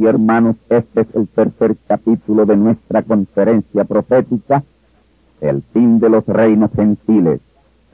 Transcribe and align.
Y 0.00 0.06
hermanos, 0.06 0.56
este 0.70 1.02
es 1.02 1.08
el 1.14 1.28
tercer 1.28 1.76
capítulo 1.86 2.46
de 2.46 2.56
nuestra 2.56 3.02
conferencia 3.02 3.84
profética, 3.84 4.64
el 5.42 5.60
fin 5.74 6.00
de 6.00 6.08
los 6.08 6.24
reinos 6.24 6.70
gentiles 6.74 7.38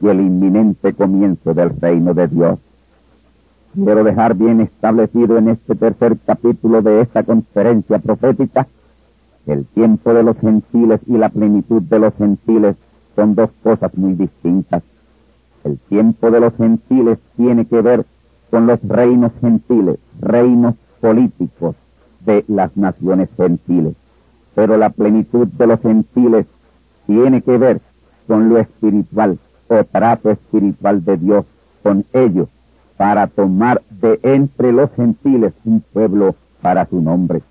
y 0.00 0.06
el 0.06 0.20
inminente 0.20 0.92
comienzo 0.92 1.52
del 1.52 1.70
reino 1.80 2.14
de 2.14 2.28
Dios. 2.28 2.60
Quiero 3.74 4.04
dejar 4.04 4.36
bien 4.36 4.60
establecido 4.60 5.36
en 5.36 5.48
este 5.48 5.74
tercer 5.74 6.16
capítulo 6.24 6.80
de 6.80 7.00
esta 7.00 7.24
conferencia 7.24 7.98
profética 7.98 8.68
el 9.48 9.64
tiempo 9.64 10.14
de 10.14 10.22
los 10.22 10.38
gentiles 10.38 11.00
y 11.08 11.18
la 11.18 11.28
plenitud 11.28 11.82
de 11.82 11.98
los 11.98 12.14
gentiles 12.14 12.76
son 13.16 13.34
dos 13.34 13.50
cosas 13.64 13.92
muy 13.96 14.14
distintas. 14.14 14.84
El 15.64 15.76
tiempo 15.88 16.30
de 16.30 16.38
los 16.38 16.54
gentiles 16.54 17.18
tiene 17.36 17.64
que 17.64 17.80
ver 17.80 18.06
con 18.48 18.68
los 18.68 18.78
reinos 18.84 19.32
gentiles, 19.40 19.98
reinos 20.20 20.76
políticos 21.00 21.74
de 22.26 22.44
las 22.48 22.76
naciones 22.76 23.28
gentiles. 23.36 23.94
Pero 24.54 24.76
la 24.76 24.90
plenitud 24.90 25.46
de 25.46 25.66
los 25.66 25.80
gentiles 25.80 26.46
tiene 27.06 27.40
que 27.42 27.56
ver 27.56 27.80
con 28.26 28.48
lo 28.48 28.58
espiritual 28.58 29.38
o 29.68 29.84
trato 29.84 30.30
espiritual 30.30 31.04
de 31.04 31.16
Dios 31.16 31.44
con 31.82 32.04
ellos 32.12 32.48
para 32.96 33.26
tomar 33.26 33.82
de 33.90 34.18
entre 34.22 34.72
los 34.72 34.90
gentiles 34.92 35.52
un 35.64 35.80
pueblo 35.80 36.34
para 36.60 36.86
su 36.86 37.00
nombre. 37.00 37.42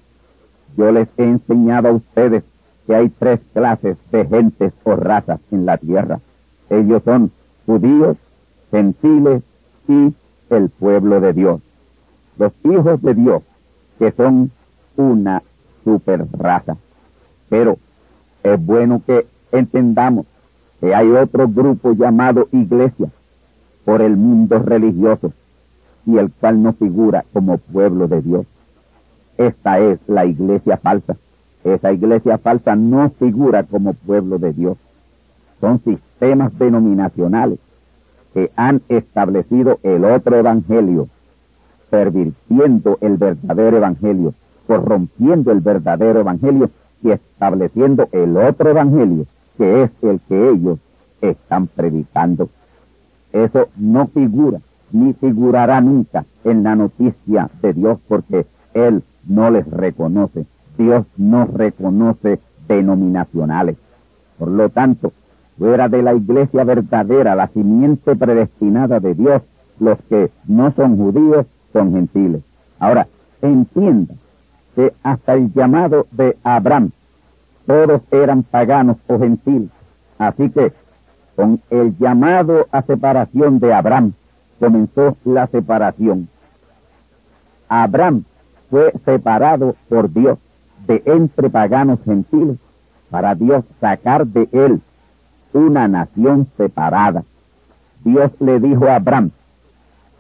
Yo 0.78 0.92
les 0.92 1.08
he 1.18 1.24
enseñado 1.24 1.88
a 1.88 1.94
ustedes 1.94 2.44
que 2.86 2.96
hay 2.96 3.10
tres 3.10 3.40
clases 3.54 3.98
de 4.12 4.26
gentes 4.26 4.74
o 4.84 4.96
razas 4.96 5.40
en 5.52 5.66
la 5.66 5.78
tierra. 5.78 6.20
Ellos 6.70 7.02
son 7.04 7.32
judíos, 7.66 8.18
gentiles 8.72 9.42
y 9.88 10.14
el 10.50 10.70
pueblo 10.70 11.22
de 11.22 11.34
Dios 11.34 11.62
los 12.38 12.52
hijos 12.64 13.02
de 13.02 13.14
Dios, 13.14 13.42
que 14.00 14.12
son 14.12 14.52
una 14.98 15.42
super 15.84 16.26
raza. 16.38 16.78
Pero 17.50 17.78
es 18.44 18.64
bueno 18.64 19.02
que 19.06 19.28
entendamos 19.52 20.26
que 20.80 20.94
hay 20.94 21.10
otro 21.10 21.48
grupo 21.48 21.94
llamado 21.94 22.48
iglesia 22.52 23.10
por 23.84 24.02
el 24.02 24.18
mundo 24.18 24.60
religioso 24.60 25.32
y 26.06 26.18
el 26.18 26.32
cual 26.32 26.62
no 26.62 26.74
figura 26.74 27.26
como 27.34 27.58
pueblo 27.58 28.08
de 28.08 28.22
Dios. 28.22 28.46
Esta 29.38 29.80
es 29.80 30.00
la 30.08 30.26
iglesia 30.26 30.78
falsa. 30.78 31.16
Esa 31.64 31.92
iglesia 31.92 32.38
falsa 32.38 32.76
no 32.76 33.10
figura 33.10 33.64
como 33.64 33.94
pueblo 33.94 34.38
de 34.38 34.54
Dios. 34.54 34.78
Son 35.60 35.82
sistemas 35.84 36.58
denominacionales 36.58 37.60
que 38.34 38.52
han 38.56 38.82
establecido 38.90 39.80
el 39.84 40.06
otro 40.06 40.36
evangelio 40.38 41.08
pervirtiendo 41.90 42.98
el 43.02 43.18
verdadero 43.18 43.78
evangelio, 43.78 44.34
corrompiendo 44.68 45.52
el 45.52 45.62
verdadero 45.62 46.20
evangelio 46.20 46.70
y 47.04 47.12
estableciendo 47.12 48.10
el 48.12 48.36
otro 48.38 48.70
evangelio, 48.70 49.26
que 49.58 49.84
es 49.84 49.92
el 50.02 50.20
que 50.28 50.50
ellos 50.50 50.80
están 51.22 51.68
predicando. 51.68 52.50
Eso 53.32 53.68
no 53.78 54.08
figura, 54.08 54.60
ni 54.92 55.14
figurará 55.14 55.82
nunca 55.82 56.26
en 56.44 56.64
la 56.64 56.76
noticia 56.76 57.50
de 57.62 57.74
Dios 57.74 58.00
porque 58.08 58.46
Él 58.74 59.04
no 59.28 59.50
les 59.50 59.70
reconoce. 59.70 60.46
Dios 60.78 61.06
no 61.18 61.46
reconoce 61.46 62.40
denominacionales. 62.68 63.78
Por 64.38 64.50
lo 64.50 64.70
tanto, 64.70 65.14
fuera 65.58 65.88
de 65.88 66.02
la 66.02 66.14
iglesia 66.14 66.64
verdadera, 66.64 67.36
la 67.36 67.48
simiente 67.48 68.16
predestinada 68.16 69.00
de 69.00 69.14
Dios, 69.14 69.42
los 69.80 69.98
que 70.10 70.32
no 70.48 70.72
son 70.74 70.98
judíos 70.98 71.46
son 71.72 71.94
gentiles. 71.94 72.42
Ahora, 72.80 73.08
entienda 73.42 74.16
que 74.76 74.94
hasta 75.04 75.34
el 75.34 75.52
llamado 75.54 76.08
de 76.12 76.38
Abraham, 76.44 76.92
todos 77.66 78.02
eran 78.12 78.44
paganos 78.44 78.98
o 79.08 79.18
gentiles. 79.18 79.70
Así 80.18 80.50
que 80.50 80.74
con 81.36 81.62
el 81.70 81.98
llamado 81.98 82.68
a 82.72 82.82
separación 82.82 83.60
de 83.60 83.74
Abraham 83.74 84.14
comenzó 84.60 85.18
la 85.26 85.48
separación. 85.48 86.30
Abraham 87.68 88.24
fue 88.70 88.94
separado 89.04 89.76
por 89.90 90.12
Dios 90.12 90.38
de 90.88 91.02
entre 91.06 91.50
paganos 91.50 92.00
gentiles 92.06 92.58
para 93.10 93.36
Dios 93.36 93.64
sacar 93.80 94.28
de 94.28 94.48
él 94.52 94.82
una 95.54 95.88
nación 95.88 96.48
separada. 96.58 97.24
Dios 98.04 98.32
le 98.40 98.60
dijo 98.60 98.88
a 98.88 98.96
Abraham, 98.96 99.32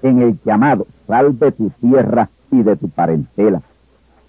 en 0.01 0.22
el 0.22 0.40
llamado, 0.44 0.88
sal 1.08 1.38
de 1.38 1.51
tu 1.51 1.69
tierra 1.81 2.30
y 2.51 2.63
de 2.63 2.75
tu 2.75 2.90
parentela. 2.90 3.62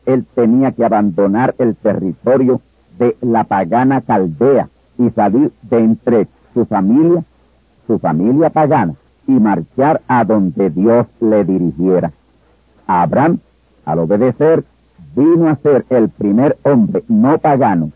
Él 0.06 0.24
tenía 0.34 0.72
que 0.72 0.84
abandonar 0.84 1.54
el 1.58 1.76
territorio 1.76 2.60
de 2.98 3.16
la 3.20 3.44
pagana 3.44 4.00
Caldea 4.00 4.68
y 4.98 5.10
salir 5.10 5.52
de 5.62 5.78
entre 5.78 6.28
su 6.54 6.64
familia, 6.64 7.24
su 7.86 7.98
familia 7.98 8.50
pagana, 8.50 8.94
y 9.26 9.32
marchar 9.32 10.00
a 10.06 10.24
donde 10.24 10.70
Dios 10.70 11.06
le 11.20 11.44
dirigiera. 11.44 12.12
Abraham, 12.86 13.40
al 13.84 13.98
obedecer, 13.98 14.64
vino 15.14 15.48
a 15.48 15.56
ser 15.56 15.84
el 15.90 16.08
primer 16.08 16.56
hombre 16.62 17.02
no 17.08 17.38
pagano, 17.38 17.90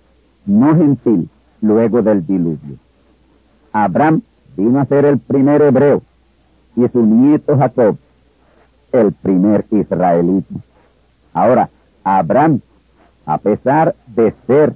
no 0.47 0.77
gentil, 0.77 1.29
luego 1.61 2.03
del 2.03 2.27
diluvio. 2.27 2.77
Abraham 3.73 4.23
vino 4.57 4.81
a 4.81 4.85
ser 4.87 5.05
el 5.05 5.19
primer 5.19 5.63
hebreo, 5.63 6.03
y 6.75 6.89
su 6.89 7.07
nieto 7.07 7.57
Jacob, 7.57 7.97
el 8.93 9.13
primer 9.13 9.65
israelita. 9.71 10.55
Ahora, 11.33 11.69
Abraham, 12.05 12.61
a 13.27 13.39
pesar 13.39 13.95
de 14.07 14.35
ser 14.47 14.75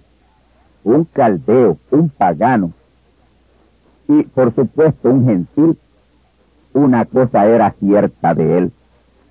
un 0.84 1.04
caldeo, 1.04 1.78
un 1.90 2.08
pagano, 2.10 2.72
y 4.06 4.22
por 4.24 4.54
supuesto 4.54 5.10
un 5.10 5.24
gentil, 5.24 5.78
una 6.74 7.04
cosa 7.04 7.46
era 7.46 7.70
cierta 7.72 8.34
de 8.34 8.58
él. 8.58 8.72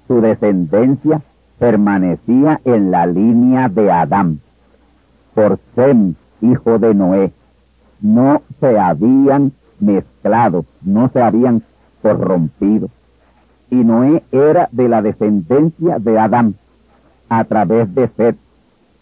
Su 0.08 0.22
descendencia 0.22 1.22
permanecía 1.60 2.60
en 2.66 2.92
la 2.92 3.06
línea 3.06 3.70
de 3.70 3.92
Adán. 3.92 4.40
Por 5.36 5.60
Sem, 5.76 6.16
hijo 6.42 6.80
de 6.80 6.94
Noé, 6.94 7.32
no 8.02 8.42
se 8.60 8.80
habían 8.80 9.52
mezclado, 9.80 10.66
no 10.82 11.10
se 11.10 11.22
habían 11.22 11.64
corrompido. 12.02 12.90
Y 13.70 13.76
Noé 13.76 14.24
era 14.32 14.70
de 14.72 14.90
la 14.90 15.02
descendencia 15.02 16.00
de 16.00 16.20
Adán 16.20 16.56
a 17.30 17.44
través 17.44 17.94
de 17.94 18.08
Seth. 18.10 18.38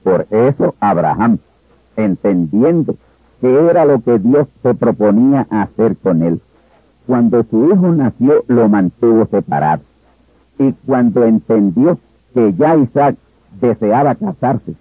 Por 0.04 0.28
eso 0.30 0.76
Abraham, 0.80 1.38
entendiendo 1.96 2.96
que 3.40 3.68
era 3.70 3.86
lo 3.86 4.02
que 4.02 4.20
Dios 4.20 4.48
se 4.62 4.74
proponía 4.74 5.48
hacer 5.50 5.98
con 5.98 6.22
él, 6.24 6.42
cuando 7.08 7.44
su 7.44 7.72
hijo 7.72 7.90
nació 7.90 8.44
lo 8.48 8.70
mantuvo 8.70 9.26
separado. 9.26 9.82
Y 10.60 10.74
cuando 10.86 11.26
entendió 11.26 11.98
que 12.34 12.54
ya 12.54 12.78
Isaac 12.78 13.16
deseaba 13.60 14.16
casarse, 14.16 14.76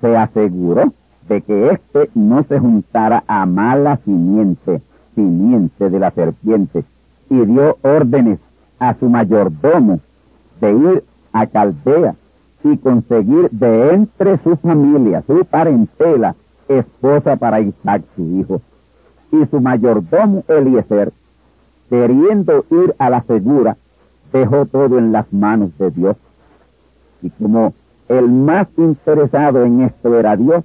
se 0.00 0.16
aseguró 0.16 0.92
de 1.28 1.42
que 1.42 1.70
éste 1.70 2.10
no 2.14 2.42
se 2.44 2.58
juntara 2.58 3.22
a 3.26 3.44
mala 3.46 3.98
simiente, 4.04 4.80
simiente 5.14 5.90
de 5.90 5.98
la 5.98 6.10
serpiente, 6.10 6.84
y 7.28 7.44
dio 7.44 7.76
órdenes 7.82 8.38
a 8.78 8.94
su 8.94 9.08
mayordomo 9.08 10.00
de 10.60 10.72
ir 10.72 11.04
a 11.32 11.46
Caldea 11.46 12.14
y 12.64 12.76
conseguir 12.78 13.50
de 13.50 13.94
entre 13.94 14.38
su 14.38 14.56
familia, 14.56 15.22
su 15.26 15.44
parentela, 15.44 16.34
esposa 16.68 17.36
para 17.36 17.60
Isaac 17.60 18.02
su 18.16 18.22
hijo. 18.22 18.60
Y 19.30 19.46
su 19.46 19.60
mayordomo 19.60 20.44
Eliezer, 20.48 21.12
queriendo 21.88 22.64
ir 22.70 22.94
a 22.98 23.10
la 23.10 23.22
segura, 23.22 23.76
dejó 24.32 24.66
todo 24.66 24.98
en 24.98 25.12
las 25.12 25.30
manos 25.32 25.70
de 25.78 25.90
Dios. 25.90 26.16
Y 27.22 27.30
como 27.30 27.74
el 28.08 28.28
más 28.28 28.68
interesado 28.76 29.64
en 29.64 29.82
esto 29.82 30.18
era 30.18 30.36
Dios, 30.36 30.64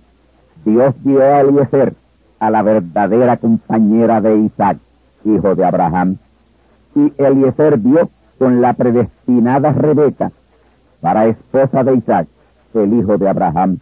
Dios 0.66 0.94
dio 1.04 1.22
a 1.22 1.42
Eliezer 1.42 1.94
a 2.40 2.50
la 2.50 2.62
verdadera 2.62 3.38
compañera 3.38 4.22
de 4.22 4.38
Isaac, 4.38 4.78
hijo 5.25 5.56
de 5.56 5.66
Abraham. 5.66 6.18
Y 6.95 7.13
Eliezer 7.18 7.78
vio 7.78 8.10
con 8.38 8.62
la 8.62 8.74
predestinada 8.74 9.72
Rebeca 9.72 10.31
para 11.04 11.28
esposa 11.28 11.84
de 11.84 11.98
Isaac, 11.98 12.28
el 12.74 12.94
hijo 12.94 13.18
de 13.18 13.28
Abraham. 13.28 13.80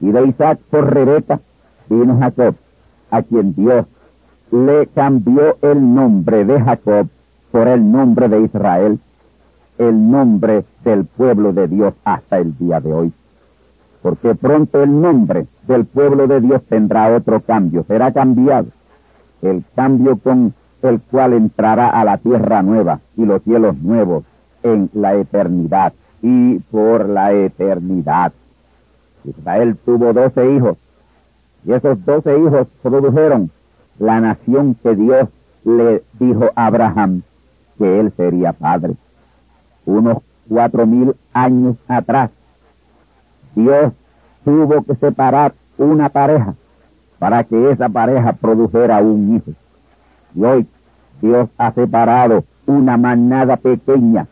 Y 0.00 0.12
de 0.12 0.28
Isaac 0.28 0.60
por 0.70 0.94
Rebeca 0.94 1.40
vino 1.88 2.16
Jacob, 2.20 2.54
a 3.10 3.22
quien 3.22 3.52
Dios 3.56 3.84
le 4.52 4.86
cambió 4.86 5.56
el 5.60 5.92
nombre 5.92 6.44
de 6.44 6.60
Jacob 6.60 7.08
por 7.50 7.66
el 7.66 7.90
nombre 7.90 8.28
de 8.28 8.42
Israel, 8.42 9.00
el 9.78 10.10
nombre 10.10 10.64
del 10.84 11.06
pueblo 11.06 11.52
de 11.52 11.66
Dios 11.66 11.94
hasta 12.04 12.38
el 12.38 12.56
día 12.56 12.80
de 12.80 12.92
hoy. 12.92 13.12
Porque 14.00 14.36
pronto 14.36 14.84
el 14.84 15.00
nombre 15.00 15.48
del 15.66 15.84
pueblo 15.84 16.28
de 16.28 16.40
Dios 16.40 16.62
tendrá 16.68 17.12
otro 17.12 17.40
cambio, 17.40 17.84
será 17.88 18.12
cambiado. 18.12 18.68
El 19.42 19.64
cambio 19.74 20.16
con 20.16 20.54
el 20.82 21.00
cual 21.00 21.32
entrará 21.32 21.90
a 21.90 22.04
la 22.04 22.18
tierra 22.18 22.62
nueva 22.62 23.00
y 23.16 23.24
los 23.24 23.42
cielos 23.42 23.76
nuevos 23.78 24.22
en 24.62 24.88
la 24.92 25.16
eternidad 25.16 25.92
y 26.26 26.58
por 26.72 27.08
la 27.08 27.32
eternidad. 27.32 28.32
Israel 29.24 29.76
tuvo 29.84 30.12
doce 30.12 30.54
hijos 30.54 30.76
y 31.64 31.72
esos 31.72 32.04
doce 32.04 32.36
hijos 32.36 32.66
produjeron 32.82 33.52
la 34.00 34.20
nación 34.20 34.76
que 34.82 34.96
Dios 34.96 35.28
le 35.64 36.02
dijo 36.18 36.50
a 36.56 36.66
Abraham 36.66 37.22
que 37.78 38.00
él 38.00 38.12
sería 38.16 38.52
padre. 38.52 38.94
Unos 39.84 40.18
cuatro 40.48 40.84
mil 40.84 41.14
años 41.32 41.76
atrás, 41.86 42.30
Dios 43.54 43.92
tuvo 44.44 44.82
que 44.82 44.96
separar 44.96 45.54
una 45.78 46.08
pareja 46.08 46.54
para 47.20 47.44
que 47.44 47.70
esa 47.70 47.88
pareja 47.88 48.32
produjera 48.32 48.98
un 48.98 49.36
hijo. 49.36 49.52
Y 50.34 50.42
hoy 50.42 50.66
Dios 51.22 51.48
ha 51.56 51.70
separado 51.70 52.42
una 52.66 52.96
manada 52.96 53.56
pequeña 53.56 54.26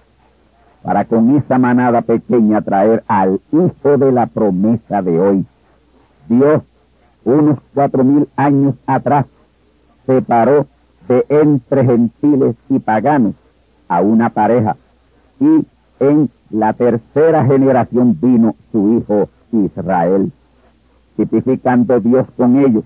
para 0.85 1.07
con 1.07 1.35
esa 1.35 1.59
manada 1.59 2.03
pequeña 2.03 2.61
traer 2.61 3.03
al 3.09 3.41
hijo 3.53 3.97
de 3.97 4.13
la 4.13 4.27
promesa 4.27 5.01
de 5.01 5.19
hoy. 5.19 5.47
Dios, 6.29 6.63
unos 7.25 7.59
cuatro 7.73 8.05
mil 8.05 8.29
años 8.37 8.75
atrás, 8.87 9.25
separó 10.07 10.67
de 11.09 11.25
entre 11.31 11.87
gentiles 11.87 12.55
y 12.69 12.79
paganos 12.81 13.35
a 13.89 14.03
una 14.03 14.29
pareja 14.29 14.77
y 15.41 15.65
en 16.01 16.29
la 16.51 16.75
tercera 16.75 17.47
generación 17.47 18.19
vino 18.21 18.55
su 18.71 18.99
hijo 18.99 19.31
Israel, 19.53 20.33
tipificando 21.17 21.99
Dios 22.01 22.27
con 22.37 22.59
ellos 22.59 22.85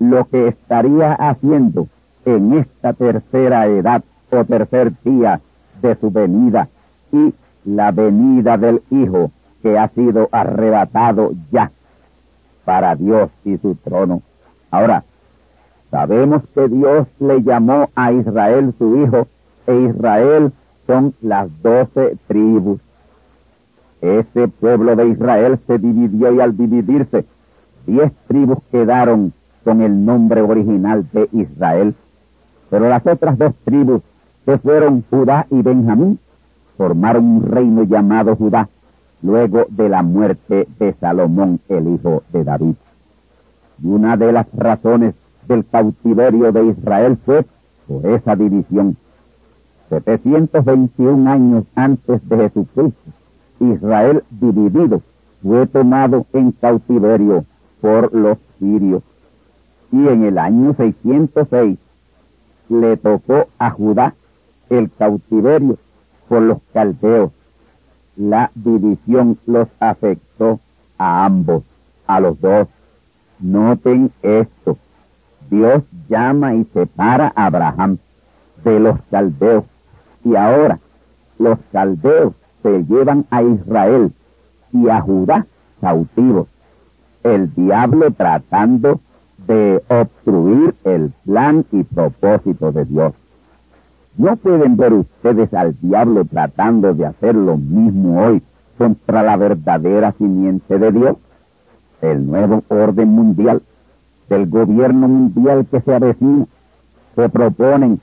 lo 0.00 0.24
que 0.24 0.48
estaría 0.48 1.12
haciendo 1.12 1.86
en 2.24 2.54
esta 2.54 2.92
tercera 2.92 3.68
edad 3.68 4.02
o 4.32 4.44
tercer 4.44 4.92
día 5.04 5.40
de 5.80 5.94
su 5.94 6.10
venida 6.10 6.68
y 7.12 7.34
la 7.64 7.90
venida 7.90 8.56
del 8.56 8.82
Hijo 8.90 9.30
que 9.62 9.78
ha 9.78 9.88
sido 9.88 10.28
arrebatado 10.32 11.32
ya 11.50 11.70
para 12.64 12.94
Dios 12.94 13.30
y 13.44 13.56
su 13.58 13.74
trono. 13.76 14.22
Ahora, 14.70 15.04
sabemos 15.90 16.42
que 16.54 16.68
Dios 16.68 17.06
le 17.18 17.42
llamó 17.42 17.90
a 17.94 18.12
Israel 18.12 18.74
su 18.78 19.02
Hijo 19.02 19.26
e 19.66 19.74
Israel 19.90 20.52
son 20.86 21.14
las 21.20 21.48
doce 21.62 22.16
tribus. 22.28 22.80
Ese 24.00 24.48
pueblo 24.48 24.94
de 24.94 25.08
Israel 25.08 25.58
se 25.66 25.78
dividió 25.78 26.32
y 26.32 26.40
al 26.40 26.56
dividirse, 26.56 27.24
diez 27.86 28.12
tribus 28.28 28.58
quedaron 28.70 29.32
con 29.64 29.82
el 29.82 30.04
nombre 30.04 30.42
original 30.42 31.08
de 31.12 31.28
Israel. 31.32 31.94
Pero 32.70 32.88
las 32.88 33.04
otras 33.06 33.38
dos 33.38 33.54
tribus, 33.64 34.02
que 34.44 34.58
fueron 34.58 35.04
Judá 35.10 35.46
y 35.50 35.62
Benjamín, 35.62 36.20
formaron 36.76 37.24
un 37.24 37.42
reino 37.42 37.82
llamado 37.84 38.36
Judá, 38.36 38.68
luego 39.22 39.66
de 39.68 39.88
la 39.88 40.02
muerte 40.02 40.68
de 40.78 40.94
Salomón, 40.94 41.60
el 41.68 41.88
hijo 41.88 42.22
de 42.32 42.44
David. 42.44 42.74
Y 43.82 43.88
una 43.88 44.16
de 44.16 44.32
las 44.32 44.46
razones 44.54 45.14
del 45.48 45.64
cautiverio 45.66 46.52
de 46.52 46.66
Israel 46.66 47.18
fue 47.24 47.44
por 47.86 48.06
esa 48.06 48.36
división. 48.36 48.96
721 49.88 51.30
años 51.30 51.64
antes 51.74 52.26
de 52.28 52.36
Jesucristo, 52.36 53.10
Israel 53.60 54.24
dividido 54.30 55.00
fue 55.42 55.66
tomado 55.66 56.26
en 56.32 56.52
cautiverio 56.52 57.44
por 57.80 58.12
los 58.12 58.38
sirios. 58.58 59.02
Y 59.92 60.08
en 60.08 60.24
el 60.24 60.38
año 60.38 60.74
606 60.74 61.78
le 62.68 62.96
tocó 62.96 63.46
a 63.58 63.70
Judá 63.70 64.14
el 64.68 64.90
cautiverio 64.90 65.78
por 66.28 66.42
los 66.42 66.58
caldeos. 66.72 67.32
La 68.16 68.50
división 68.54 69.38
los 69.46 69.68
afectó 69.80 70.60
a 70.98 71.24
ambos, 71.24 71.64
a 72.06 72.20
los 72.20 72.40
dos. 72.40 72.68
Noten 73.38 74.10
esto. 74.22 74.78
Dios 75.50 75.82
llama 76.08 76.54
y 76.54 76.64
separa 76.72 77.32
a 77.36 77.46
Abraham 77.46 77.98
de 78.64 78.80
los 78.80 78.98
caldeos. 79.10 79.64
Y 80.24 80.34
ahora 80.34 80.78
los 81.38 81.58
caldeos 81.72 82.32
se 82.62 82.84
llevan 82.84 83.26
a 83.30 83.42
Israel 83.42 84.12
y 84.72 84.88
a 84.88 85.00
Judá 85.00 85.46
cautivos. 85.80 86.48
El 87.22 87.54
diablo 87.54 88.10
tratando 88.12 89.00
de 89.46 89.82
obstruir 89.88 90.74
el 90.84 91.12
plan 91.24 91.64
y 91.70 91.82
propósito 91.84 92.72
de 92.72 92.84
Dios. 92.84 93.12
¿No 94.18 94.34
pueden 94.36 94.78
ver 94.78 94.94
ustedes 94.94 95.52
al 95.52 95.76
diablo 95.82 96.24
tratando 96.24 96.94
de 96.94 97.04
hacer 97.04 97.34
lo 97.34 97.58
mismo 97.58 98.24
hoy 98.24 98.42
contra 98.78 99.22
la 99.22 99.36
verdadera 99.36 100.12
simiente 100.12 100.78
de 100.78 100.90
Dios? 100.90 101.16
El 102.00 102.26
nuevo 102.26 102.64
orden 102.68 103.08
mundial, 103.08 103.60
del 104.30 104.48
gobierno 104.48 105.06
mundial 105.06 105.66
que 105.70 105.82
se 105.82 105.94
avecina, 105.94 106.46
se 107.14 107.28
proponen 107.28 108.00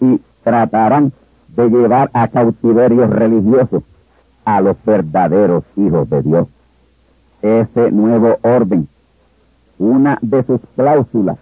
y 0.00 0.20
tratarán 0.44 1.12
de 1.48 1.68
llevar 1.68 2.10
a 2.12 2.28
cautiverios 2.28 3.10
religiosos 3.10 3.82
a 4.44 4.60
los 4.60 4.76
verdaderos 4.84 5.64
hijos 5.76 6.08
de 6.08 6.22
Dios. 6.22 6.46
Ese 7.42 7.90
nuevo 7.90 8.38
orden, 8.42 8.86
una 9.78 10.16
de 10.22 10.44
sus 10.44 10.60
cláusulas, 10.76 11.38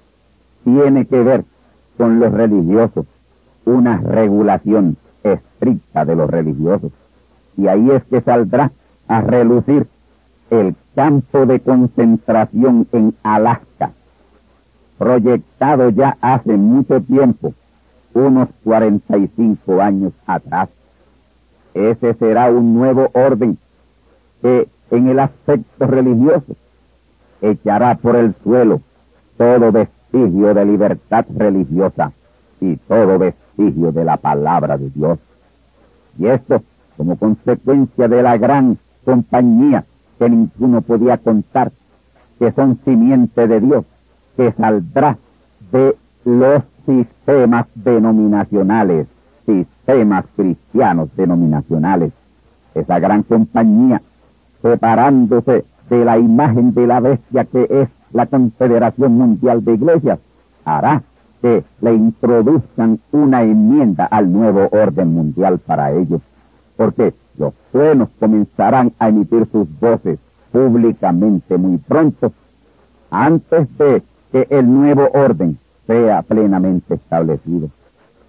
tiene 0.64 1.04
que 1.06 1.22
ver 1.22 1.44
con 1.98 2.20
los 2.20 2.32
religiosos 2.32 3.04
una 3.68 3.98
regulación 3.98 4.96
estricta 5.22 6.04
de 6.04 6.16
los 6.16 6.30
religiosos. 6.30 6.90
Y 7.56 7.68
ahí 7.68 7.90
es 7.90 8.02
que 8.04 8.20
saldrá 8.20 8.72
a 9.08 9.20
relucir 9.20 9.86
el 10.50 10.74
campo 10.94 11.44
de 11.44 11.60
concentración 11.60 12.86
en 12.92 13.14
Alaska, 13.22 13.92
proyectado 14.96 15.90
ya 15.90 16.16
hace 16.20 16.56
mucho 16.56 17.00
tiempo 17.02 17.52
unos 18.14 18.48
45 18.64 19.82
años 19.82 20.12
atrás. 20.26 20.70
Ese 21.74 22.14
será 22.14 22.50
un 22.50 22.74
nuevo 22.74 23.10
orden 23.12 23.58
que 24.40 24.68
en 24.90 25.08
el 25.08 25.18
aspecto 25.18 25.86
religioso 25.86 26.56
echará 27.42 27.94
por 27.96 28.16
el 28.16 28.34
suelo 28.42 28.80
todo 29.36 29.70
vestigio 29.70 30.54
de 30.54 30.64
libertad 30.64 31.26
religiosa 31.36 32.12
y 32.60 32.76
todo 32.76 33.18
vestigio 33.18 33.92
de 33.92 34.04
la 34.04 34.16
palabra 34.16 34.76
de 34.76 34.90
Dios. 34.90 35.18
Y 36.18 36.26
esto 36.26 36.62
como 36.96 37.16
consecuencia 37.16 38.08
de 38.08 38.22
la 38.22 38.36
gran 38.36 38.76
compañía 39.04 39.84
que 40.18 40.28
ninguno 40.28 40.82
podía 40.82 41.16
contar, 41.18 41.70
que 42.38 42.50
son 42.52 42.78
simiente 42.84 43.46
de 43.46 43.60
Dios, 43.60 43.84
que 44.36 44.52
saldrá 44.52 45.16
de 45.70 45.96
los 46.24 46.62
sistemas 46.84 47.66
denominacionales, 47.74 49.06
sistemas 49.46 50.24
cristianos 50.36 51.08
denominacionales. 51.16 52.12
Esa 52.74 52.98
gran 52.98 53.22
compañía, 53.22 54.02
separándose 54.60 55.64
de 55.88 56.04
la 56.04 56.18
imagen 56.18 56.74
de 56.74 56.86
la 56.86 57.00
bestia 57.00 57.44
que 57.44 57.66
es 57.70 57.88
la 58.12 58.26
Confederación 58.26 59.16
Mundial 59.16 59.64
de 59.64 59.74
Iglesias, 59.74 60.18
hará 60.64 61.02
que 61.40 61.64
le 61.80 61.94
introduzcan 61.94 63.00
una 63.12 63.42
enmienda 63.42 64.04
al 64.04 64.32
nuevo 64.32 64.68
orden 64.72 65.14
mundial 65.14 65.58
para 65.58 65.92
ellos, 65.92 66.20
porque 66.76 67.14
los 67.36 67.52
buenos 67.72 68.08
comenzarán 68.18 68.92
a 68.98 69.08
emitir 69.08 69.46
sus 69.50 69.68
voces 69.78 70.18
públicamente 70.52 71.56
muy 71.56 71.78
pronto, 71.78 72.32
antes 73.10 73.68
de 73.78 74.02
que 74.32 74.46
el 74.50 74.72
nuevo 74.72 75.08
orden 75.12 75.58
sea 75.86 76.22
plenamente 76.22 76.94
establecido. 76.94 77.70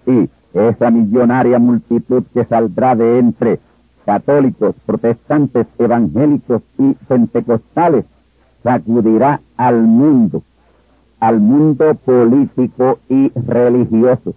Y 0.06 0.28
esa 0.54 0.90
millonaria 0.90 1.58
multitud 1.58 2.24
que 2.32 2.44
saldrá 2.44 2.94
de 2.94 3.18
entre 3.18 3.60
católicos, 4.04 4.74
protestantes, 4.86 5.66
evangélicos 5.78 6.62
y 6.78 6.94
pentecostales 7.06 8.04
sacudirá 8.62 9.40
al 9.56 9.82
mundo, 9.82 10.42
al 11.20 11.38
mundo 11.38 11.94
político 11.94 12.98
y 13.08 13.30
religioso. 13.34 14.34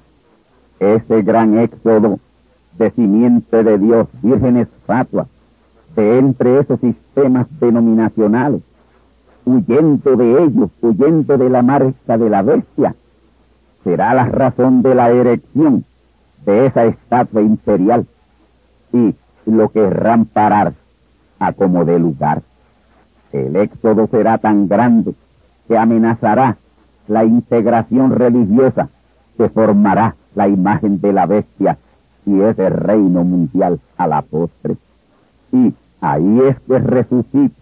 Ese 0.79 1.21
gran 1.21 1.57
éxodo 1.57 2.19
de 2.77 2.91
simiente 2.91 3.63
de 3.63 3.77
Dios, 3.77 4.07
vírgenes 4.21 4.67
fatuas, 4.85 5.27
de 5.95 6.19
entre 6.19 6.59
esos 6.59 6.79
sistemas 6.79 7.47
denominacionales, 7.59 8.61
huyendo 9.45 10.15
de 10.15 10.43
ellos, 10.43 10.71
huyendo 10.81 11.37
de 11.37 11.49
la 11.49 11.61
marca 11.61 12.17
de 12.17 12.29
la 12.29 12.41
bestia, 12.41 12.95
será 13.83 14.13
la 14.13 14.25
razón 14.25 14.81
de 14.81 14.95
la 14.95 15.09
erección 15.09 15.85
de 16.45 16.65
esa 16.65 16.85
estatua 16.85 17.41
imperial 17.41 18.05
y 18.91 19.15
lo 19.45 19.69
querrán 19.69 20.25
parar 20.25 20.73
a 21.39 21.53
como 21.53 21.85
de 21.85 21.99
lugar. 21.99 22.41
El 23.31 23.55
éxodo 23.55 24.07
será 24.07 24.37
tan 24.37 24.67
grande 24.67 25.13
que 25.67 25.77
amenazará 25.77 26.57
la 27.07 27.25
integración 27.25 28.11
religiosa 28.11 28.89
que 29.37 29.49
formará 29.49 30.15
la 30.35 30.47
imagen 30.47 31.01
de 31.01 31.13
la 31.13 31.25
bestia 31.25 31.77
y 32.25 32.39
ese 32.41 32.69
reino 32.69 33.23
mundial 33.23 33.79
a 33.97 34.07
la 34.07 34.21
postre. 34.21 34.77
Y 35.51 35.73
ahí 36.01 36.41
es 36.41 36.59
que 36.61 36.79
resucita 36.79 37.55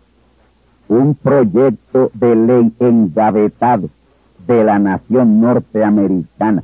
un 0.87 1.15
proyecto 1.15 2.11
de 2.13 2.35
ley 2.35 2.73
engavetado 2.79 3.89
de 4.47 4.63
la 4.63 4.79
nación 4.79 5.39
norteamericana 5.39 6.63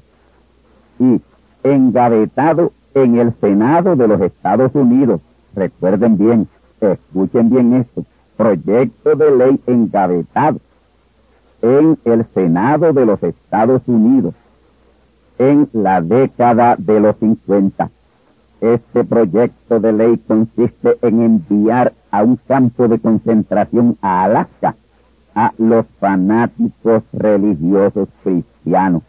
y 0.99 1.21
engavetado 1.63 2.73
en 2.93 3.17
el 3.17 3.33
Senado 3.39 3.95
de 3.95 4.07
los 4.07 4.21
Estados 4.21 4.71
Unidos. 4.73 5.21
Recuerden 5.55 6.17
bien, 6.17 6.47
escuchen 6.81 7.49
bien 7.49 7.73
esto, 7.73 8.03
proyecto 8.35 9.15
de 9.15 9.35
ley 9.35 9.61
engavetado 9.65 10.59
en 11.67 11.97
el 12.05 12.25
Senado 12.33 12.93
de 12.93 13.05
los 13.05 13.21
Estados 13.21 13.81
Unidos 13.87 14.33
en 15.37 15.69
la 15.73 16.01
década 16.01 16.75
de 16.77 16.99
los 16.99 17.15
50. 17.17 17.89
Este 18.61 19.03
proyecto 19.03 19.79
de 19.79 19.93
ley 19.93 20.17
consiste 20.17 20.97
en 21.01 21.21
enviar 21.21 21.93
a 22.09 22.23
un 22.23 22.37
campo 22.47 22.87
de 22.87 22.99
concentración 22.99 23.97
a 24.01 24.23
Alaska 24.23 24.75
a 25.35 25.53
los 25.57 25.85
fanáticos 25.99 27.03
religiosos 27.13 28.07
cristianos. 28.23 29.03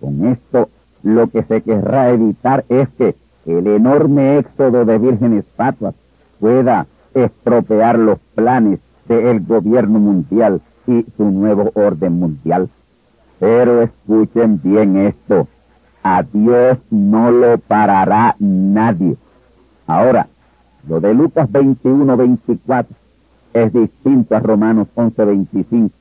Con 0.00 0.26
esto 0.26 0.68
lo 1.02 1.28
que 1.28 1.42
se 1.44 1.62
querrá 1.62 2.10
evitar 2.10 2.64
es 2.68 2.88
que 2.98 3.14
el 3.46 3.66
enorme 3.66 4.38
éxodo 4.38 4.84
de 4.84 4.98
vírgenes 4.98 5.44
fatuas 5.56 5.94
pueda 6.40 6.86
estropear 7.14 7.98
los 7.98 8.18
planes 8.34 8.80
del 9.08 9.40
gobierno 9.40 9.98
mundial 9.98 10.60
y 10.86 11.06
su 11.16 11.30
nuevo 11.30 11.70
orden 11.74 12.18
mundial. 12.18 12.68
Pero 13.38 13.82
escuchen 13.82 14.60
bien 14.62 14.96
esto, 14.96 15.48
a 16.02 16.22
Dios 16.22 16.78
no 16.90 17.30
lo 17.30 17.58
parará 17.58 18.36
nadie. 18.38 19.16
Ahora, 19.86 20.28
lo 20.88 21.00
de 21.00 21.14
Lucas 21.14 21.50
21, 21.50 22.16
24 22.16 22.96
es 23.52 23.72
distinto 23.72 24.36
a 24.36 24.40
Romanos 24.40 24.88
11, 24.94 25.24
25. 25.24 25.94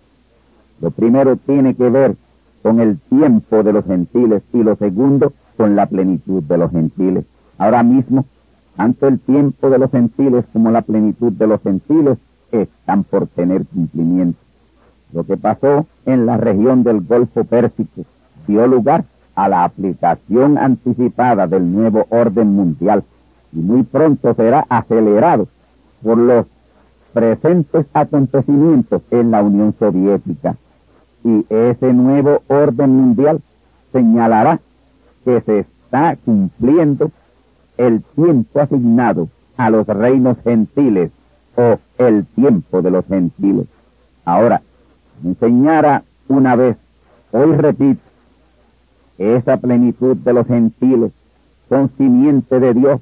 Lo 0.82 0.92
primero 0.92 1.38
tiene 1.38 1.74
que 1.74 1.90
ver 1.90 2.16
con 2.62 2.80
el 2.80 3.00
tiempo 3.00 3.64
de 3.64 3.74
los 3.74 3.86
gentiles 3.86 4.44
y 4.54 4.64
lo 4.64 4.76
segundo 4.76 5.34
con 5.58 5.76
la 5.76 5.86
plenitud 5.86 6.44
de 6.44 6.58
los 6.58 6.72
gentiles. 6.72 7.26
Ahora 7.58 7.84
mismo, 7.84 8.26
tanto 8.76 9.08
el 9.08 9.20
tiempo 9.20 9.70
de 9.70 9.80
los 9.80 9.92
gentiles 9.92 10.46
como 10.52 10.72
la 10.72 10.82
plenitud 10.82 11.32
de 11.32 11.48
los 11.48 11.62
gentiles 11.62 12.18
están 12.52 13.04
por 13.04 13.28
tener 13.28 13.66
cumplimiento. 13.66 14.40
Lo 15.14 15.24
que 15.24 15.38
pasó 15.38 15.86
en 16.06 16.26
la 16.26 16.38
región 16.38 16.84
del 16.84 17.02
Golfo 17.02 17.44
Pérsico 17.44 18.04
dio 18.48 18.68
lugar 18.68 19.06
a 19.36 19.50
la 19.50 19.64
aplicación 19.64 20.58
anticipada 20.58 21.48
del 21.48 21.72
nuevo 21.72 22.06
orden 22.10 22.56
mundial 22.56 23.04
y 23.52 23.60
muy 23.60 23.84
pronto 23.84 24.34
será 24.34 24.66
acelerado 24.70 25.48
por 26.04 26.18
los 26.18 26.46
presentes 27.14 27.86
acontecimientos 27.94 29.02
en 29.12 29.32
la 29.32 29.42
Unión 29.42 29.74
Soviética. 29.80 30.56
Y 31.24 31.46
ese 31.50 31.94
nuevo 31.94 32.44
orden 32.48 32.90
mundial 32.96 33.42
señalará 33.92 34.60
que 35.24 35.42
se 35.42 35.60
está 35.60 36.18
cumpliendo 36.24 37.12
el 37.78 38.04
tiempo 38.16 38.60
asignado 38.60 39.30
a 39.58 39.70
los 39.70 39.88
reinos 39.88 40.38
gentiles 40.44 41.12
o 41.56 41.80
el 41.98 42.26
tiempo 42.26 42.82
de 42.82 42.92
los 42.92 43.06
gentiles. 43.06 43.66
Ahora, 44.26 44.62
enseñara 45.24 46.04
una 46.28 46.56
vez, 46.56 46.78
hoy 47.32 47.56
repito, 47.56 48.02
esa 49.18 49.58
plenitud 49.58 50.18
de 50.18 50.34
los 50.34 50.48
gentiles 50.48 51.12
son 51.70 51.90
simiente 51.98 52.60
de 52.60 52.74
Dios 52.74 53.02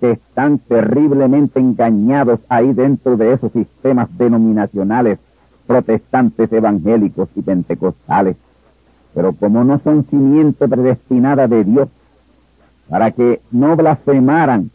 que 0.00 0.12
están 0.12 0.58
terriblemente 0.58 1.60
engañados 1.60 2.40
ahí 2.48 2.72
dentro 2.72 3.16
de 3.16 3.32
esos 3.32 3.52
sistemas 3.52 4.08
denominacionales 4.16 5.18
protestantes, 5.66 6.52
evangélicos 6.52 7.28
y 7.36 7.42
pentecostales. 7.42 8.36
Pero 9.14 9.32
como 9.32 9.64
no 9.64 9.78
son 9.78 10.04
simiente 10.10 10.68
predestinada 10.68 11.46
de 11.46 11.64
Dios, 11.64 11.88
para 12.88 13.12
que 13.12 13.40
no 13.50 13.76
blasfemaran 13.76 14.70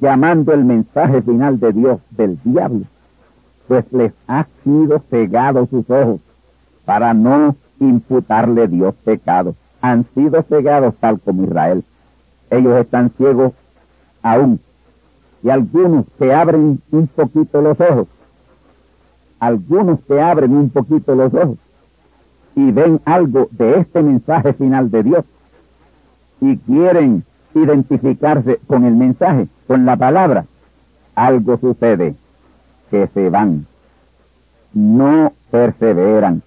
llamando 0.00 0.52
el 0.52 0.64
mensaje 0.64 1.22
final 1.22 1.58
de 1.58 1.72
Dios 1.72 2.00
del 2.10 2.38
diablo, 2.44 2.84
pues 3.68 3.84
les 3.92 4.12
ha 4.26 4.46
sido 4.64 5.02
cegado 5.10 5.66
sus 5.66 5.88
ojos 5.90 6.20
para 6.84 7.14
no 7.14 7.56
imputarle 7.80 8.68
Dios 8.68 8.94
pecado. 9.04 9.54
Han 9.80 10.06
sido 10.14 10.42
cegados 10.42 10.94
tal 10.96 11.20
como 11.20 11.44
Israel. 11.44 11.84
Ellos 12.50 12.78
están 12.78 13.10
ciegos 13.16 13.52
aún. 14.22 14.60
Y 15.42 15.50
algunos 15.50 16.06
se 16.18 16.34
abren 16.34 16.80
un 16.90 17.06
poquito 17.08 17.60
los 17.60 17.78
ojos. 17.80 18.06
Algunos 19.38 20.00
se 20.08 20.20
abren 20.20 20.56
un 20.56 20.70
poquito 20.70 21.14
los 21.14 21.32
ojos 21.34 21.58
y 22.54 22.72
ven 22.72 23.00
algo 23.04 23.48
de 23.50 23.80
este 23.80 24.02
mensaje 24.02 24.54
final 24.54 24.90
de 24.90 25.02
Dios 25.02 25.24
y 26.40 26.56
quieren 26.56 27.22
identificarse 27.54 28.58
con 28.66 28.84
el 28.86 28.94
mensaje, 28.96 29.46
con 29.66 29.84
la 29.84 29.96
palabra. 29.96 30.46
Algo 31.14 31.58
sucede 31.58 32.14
que 32.90 33.08
se 33.12 33.30
van, 33.30 33.66
no 34.72 35.32
perseveran. 35.50 36.42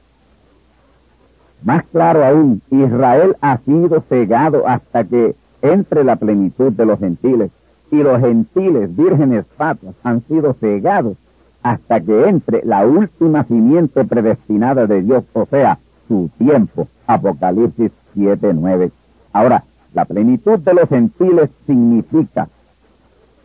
Más 1.63 1.83
claro 1.91 2.23
aún, 2.23 2.61
Israel 2.69 3.35
ha 3.41 3.57
sido 3.59 4.01
cegado 4.07 4.67
hasta 4.67 5.03
que 5.03 5.35
entre 5.61 6.03
la 6.03 6.15
plenitud 6.15 6.71
de 6.71 6.85
los 6.85 6.99
gentiles 6.99 7.51
y 7.91 7.97
los 7.97 8.19
gentiles 8.19 8.95
vírgenes 8.95 9.45
patas 9.57 9.95
han 10.03 10.23
sido 10.27 10.53
cegados 10.53 11.17
hasta 11.63 11.99
que 11.99 12.29
entre 12.29 12.63
la 12.63 12.85
última 12.85 13.43
simiente 13.43 14.05
predestinada 14.05 14.87
de 14.87 15.01
Dios, 15.01 15.25
o 15.33 15.45
sea, 15.45 15.79
su 16.07 16.29
tiempo. 16.37 16.87
Apocalipsis 17.07 17.91
7, 18.13 18.53
9. 18.53 18.91
Ahora, 19.33 19.63
La 19.93 20.05
plenitud 20.05 20.59
de 20.59 20.73
los 20.73 20.87
gentiles 20.87 21.49
significa 21.65 22.47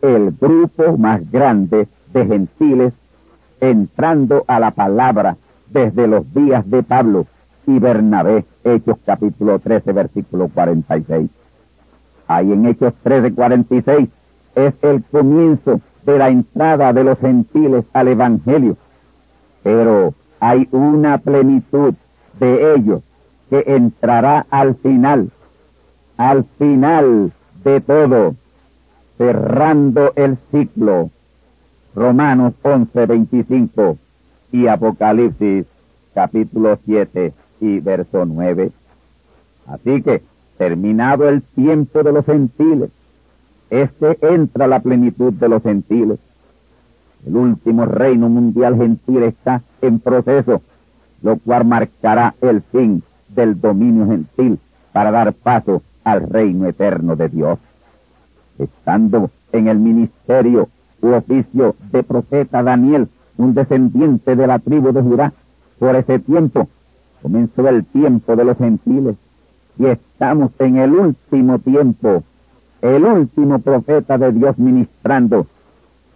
el 0.02 0.32
grupo 0.38 0.98
más 0.98 1.30
grande 1.30 1.88
de 2.14 2.24
gentiles 2.24 2.92
entrando 3.60 4.44
a 4.46 4.58
la 4.58 4.70
palabra 4.70 5.36
desde 5.68 6.06
los 6.06 6.32
días 6.32 6.68
de 6.70 6.82
Pablo 6.82 7.26
y 7.66 7.78
Bernabé, 7.78 8.44
Hechos 8.62 8.96
capítulo 9.04 9.58
13, 9.58 9.92
versículo 9.92 10.48
46. 10.48 11.28
Ahí 12.26 12.52
en 12.52 12.66
Hechos 12.66 12.94
13, 13.02 13.34
46 13.34 14.08
es 14.54 14.74
el 14.82 15.02
comienzo 15.04 15.80
de 16.06 16.18
la 16.18 16.28
entrada 16.28 16.92
de 16.92 17.04
los 17.04 17.18
gentiles 17.18 17.84
al 17.92 18.08
Evangelio. 18.08 18.76
Pero 19.62 20.14
hay 20.40 20.68
una 20.70 21.18
plenitud 21.18 21.94
de 22.38 22.74
ellos 22.74 23.02
que 23.50 23.64
entrará 23.66 24.46
al 24.50 24.76
final, 24.76 25.30
al 26.16 26.44
final 26.58 27.32
de 27.64 27.80
todo, 27.80 28.34
cerrando 29.18 30.12
el 30.16 30.36
ciclo. 30.50 31.10
Romanos 31.94 32.54
11, 32.62 33.06
25 33.06 33.98
y 34.50 34.66
Apocalipsis 34.66 35.64
capítulo 36.12 36.76
7 36.84 37.32
y 37.60 37.78
verso 37.78 38.24
9. 38.24 38.72
Así 39.66 40.02
que, 40.02 40.22
terminado 40.58 41.28
el 41.28 41.42
tiempo 41.42 42.02
de 42.02 42.12
los 42.12 42.26
gentiles, 42.26 42.90
este 43.70 44.18
entra 44.22 44.66
la 44.66 44.80
plenitud 44.80 45.32
de 45.32 45.48
los 45.48 45.62
gentiles. 45.62 46.18
El 47.26 47.36
último 47.36 47.86
reino 47.86 48.28
mundial 48.28 48.76
gentil 48.76 49.22
está 49.22 49.62
en 49.80 50.00
proceso, 50.00 50.62
lo 51.22 51.36
cual 51.38 51.64
marcará 51.64 52.34
el 52.40 52.60
fin 52.62 53.02
del 53.28 53.60
dominio 53.60 54.06
gentil 54.06 54.58
para 54.92 55.12
dar 55.12 55.32
paso 55.32 55.82
al 56.02 56.28
reino 56.28 56.66
eterno 56.66 57.14
de 57.14 57.28
Dios. 57.28 57.58
Estando 58.58 59.30
en 59.52 59.68
el 59.68 59.78
ministerio 59.78 60.68
u 61.04 61.12
oficio 61.12 61.76
de 61.92 62.02
profeta 62.02 62.62
Daniel, 62.62 63.08
un 63.36 63.52
descendiente 63.52 64.34
de 64.36 64.46
la 64.46 64.58
tribu 64.58 64.90
de 64.90 65.02
Judá, 65.02 65.32
por 65.78 65.94
ese 65.96 66.18
tiempo 66.18 66.68
comenzó 67.20 67.68
el 67.68 67.84
tiempo 67.84 68.36
de 68.36 68.44
los 68.44 68.56
gentiles 68.56 69.16
y 69.78 69.86
estamos 69.86 70.52
en 70.58 70.76
el 70.78 70.92
último 70.94 71.58
tiempo, 71.58 72.22
el 72.80 73.04
último 73.04 73.58
profeta 73.58 74.16
de 74.16 74.32
Dios 74.32 74.58
ministrando, 74.58 75.46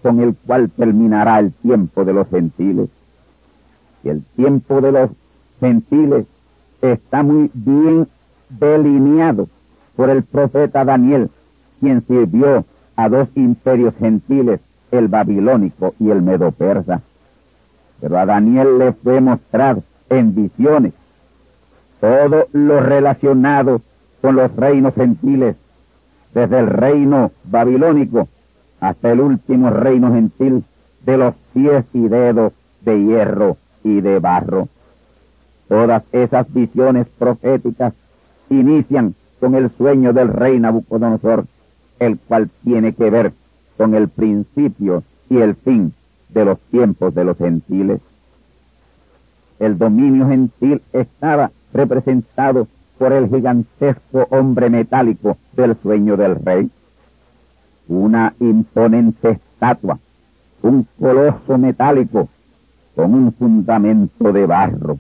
con 0.03 0.21
el 0.21 0.35
cual 0.47 0.71
terminará 0.71 1.41
el 1.41 1.53
tiempo 1.53 2.05
de 2.05 2.13
los 2.15 2.29
gentiles. 2.29 2.89
Y 4.05 4.09
el 4.09 4.23
tiempo 4.37 4.81
de 4.81 4.93
los 4.93 5.11
gentiles 5.61 6.27
está 6.81 7.23
muy 7.23 7.51
bien 7.53 8.07
delineado 8.49 9.49
por 9.97 10.09
el 10.09 10.23
profeta 10.23 10.85
Daniel, 10.85 11.31
quien 11.81 12.03
sirvió 12.07 12.65
a 12.97 13.09
dos 13.09 13.29
imperios 13.35 13.95
gentiles, 13.99 14.61
el 14.91 15.09
babilónico 15.09 15.95
y 15.99 16.11
el 16.11 16.23
medo-persa. 16.23 17.01
Pero 18.01 18.19
a 18.19 18.27
Daniel 18.27 18.79
le 18.79 18.93
fue 18.93 19.21
mostrado 19.21 19.83
en 20.09 20.35
visiones 20.35 20.93
todo 22.01 22.47
lo 22.53 22.81
relacionado 22.81 23.81
con 24.21 24.37
los 24.37 24.55
reinos 24.55 24.95
gentiles, 24.95 25.57
desde 26.33 26.59
el 26.59 26.69
reino 26.69 27.33
babilónico 27.45 28.29
hasta 28.81 29.13
el 29.13 29.21
último 29.21 29.71
reino 29.71 30.13
gentil 30.13 30.65
de 31.05 31.17
los 31.17 31.35
pies 31.53 31.85
y 31.93 32.07
dedos 32.09 32.53
de 32.83 33.03
hierro 33.03 33.57
y 33.83 34.01
de 34.01 34.19
barro. 34.19 34.69
Todas 35.69 36.03
esas 36.13 36.53
visiones 36.53 37.07
proféticas 37.19 37.93
inician 38.51 39.15
con 39.41 39.55
el 39.55 39.71
sueño 39.77 40.13
del 40.13 40.29
rey 40.29 40.59
Nabucodonosor, 40.59 41.45
el 41.99 42.19
cual 42.19 42.49
tiene 42.65 42.93
que 42.93 43.11
ver 43.11 43.33
con 43.79 43.95
el 43.95 44.09
principio 44.09 45.03
y 45.31 45.39
el 45.39 45.55
fin 45.55 45.95
de 46.29 46.45
los 46.45 46.59
tiempos 46.71 47.15
de 47.15 47.25
los 47.25 47.39
gentiles. 47.39 48.01
El 49.59 49.79
dominio 49.79 50.29
gentil 50.29 50.83
estaba 50.93 51.51
representado 51.73 52.69
por 52.99 53.13
el 53.13 53.29
gigantesco 53.29 54.27
hombre 54.31 54.69
metálico 54.69 55.39
del 55.53 55.77
sueño 55.81 56.17
del 56.17 56.37
rey. 56.37 56.71
Una 57.89 58.35
imponente 58.41 59.31
estatua, 59.31 59.99
un 60.63 60.87
coloso 60.99 61.57
metálico 61.57 62.29
con 62.95 63.15
un 63.15 63.33
fundamento 63.33 64.33
de 64.33 64.45
barro 64.45 64.99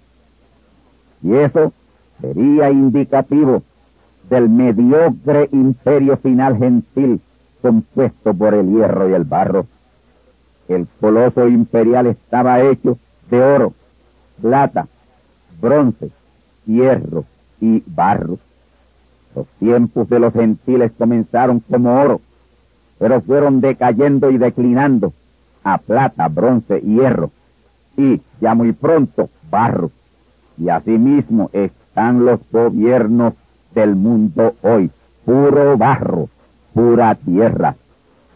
y 1.22 1.34
eso 1.34 1.72
sería 2.20 2.70
indicativo 2.70 3.62
del 4.30 4.48
mediocre 4.48 5.48
imperio 5.52 6.16
final 6.16 6.56
gentil 6.56 7.20
compuesto 7.60 8.34
por 8.34 8.54
el 8.54 8.68
hierro 8.68 9.08
y 9.08 9.14
el 9.14 9.24
barro. 9.24 9.66
El 10.68 10.86
coloso 11.00 11.48
imperial 11.48 12.06
estaba 12.06 12.60
hecho 12.62 12.98
de 13.30 13.42
oro, 13.42 13.74
plata, 14.40 14.86
bronce, 15.60 16.10
hierro 16.66 17.24
y 17.60 17.82
barro. 17.86 18.38
Los 19.34 19.46
tiempos 19.58 20.08
de 20.08 20.18
los 20.18 20.32
gentiles 20.32 20.92
comenzaron 20.96 21.60
como 21.60 22.00
oro, 22.00 22.20
pero 22.98 23.20
fueron 23.20 23.60
decayendo 23.60 24.30
y 24.30 24.38
declinando 24.38 25.12
a 25.64 25.78
plata, 25.78 26.28
bronce, 26.28 26.80
hierro 26.80 27.30
y 27.96 28.22
ya 28.40 28.54
muy 28.54 28.72
pronto 28.72 29.28
barro. 29.50 29.90
Y 30.56 30.68
asimismo 30.68 31.50
están 31.52 32.24
los 32.24 32.40
gobiernos 32.50 33.34
del 33.74 33.94
mundo 33.96 34.54
hoy, 34.62 34.90
puro 35.24 35.76
barro, 35.76 36.28
pura 36.78 37.16
tierra. 37.16 37.74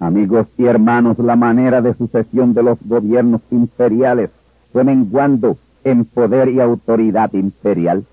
Amigos 0.01 0.49
y 0.59 0.65
hermanos, 0.65 1.17
la 1.21 1.37
manera 1.37 1.81
de 1.81 1.95
sucesión 1.95 2.55
de 2.55 2.65
los 2.65 2.77
gobiernos 2.85 3.41
imperiales 3.53 4.31
fue 4.73 4.83
menguando 4.83 5.57
en 5.85 6.05
poder 6.05 6.49
y 6.49 6.59
autoridad 6.59 7.33
imperial. 7.35 8.05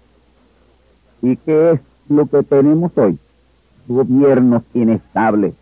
¿Y 1.24 1.36
qué 1.36 1.72
es 1.72 1.80
lo 2.10 2.28
que 2.28 2.44
tenemos 2.44 2.92
hoy? 2.96 3.18
Gobiernos 3.88 4.62
inestables, 4.76 5.56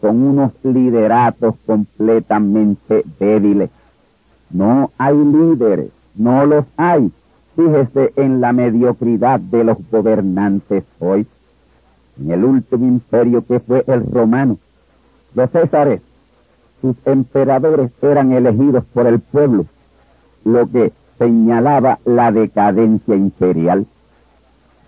con 0.00 0.20
unos 0.24 0.50
lideratos 0.64 1.54
completamente 1.64 3.04
débiles. 3.20 3.70
No 4.50 4.90
hay 4.98 5.16
líderes, 5.16 5.90
no 6.16 6.44
los 6.46 6.64
hay. 6.76 7.12
Fíjese 7.54 8.12
en 8.16 8.40
la 8.40 8.52
mediocridad 8.52 9.38
de 9.38 9.62
los 9.62 9.78
gobernantes 9.88 10.82
hoy. 10.98 11.28
En 12.20 12.30
el 12.30 12.44
último 12.44 12.86
imperio 12.86 13.44
que 13.44 13.60
fue 13.60 13.84
el 13.86 14.06
romano, 14.06 14.58
los 15.34 15.50
césares, 15.50 16.00
sus 16.80 16.96
emperadores 17.06 17.90
eran 18.02 18.32
elegidos 18.32 18.84
por 18.92 19.06
el 19.06 19.18
pueblo, 19.18 19.66
lo 20.44 20.70
que 20.70 20.92
señalaba 21.18 21.98
la 22.04 22.30
decadencia 22.30 23.16
imperial. 23.16 23.86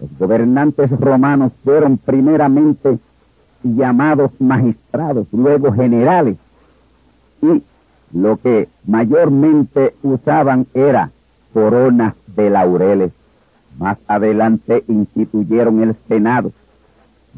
Los 0.01 0.19
gobernantes 0.19 0.91
romanos 0.91 1.53
fueron 1.65 1.97
primeramente 1.97 2.99
llamados 3.63 4.31
magistrados, 4.39 5.27
luego 5.33 5.73
generales, 5.73 6.37
y 7.43 7.63
lo 8.13 8.37
que 8.37 8.69
mayormente 8.87 9.95
usaban 10.03 10.67
era 10.75 11.11
coronas 11.53 12.15
de 12.37 12.51
laureles. 12.51 13.13
Más 13.79 13.99
adelante 14.07 14.85
instituyeron 14.89 15.83
el 15.83 15.97
Senado, 16.09 16.53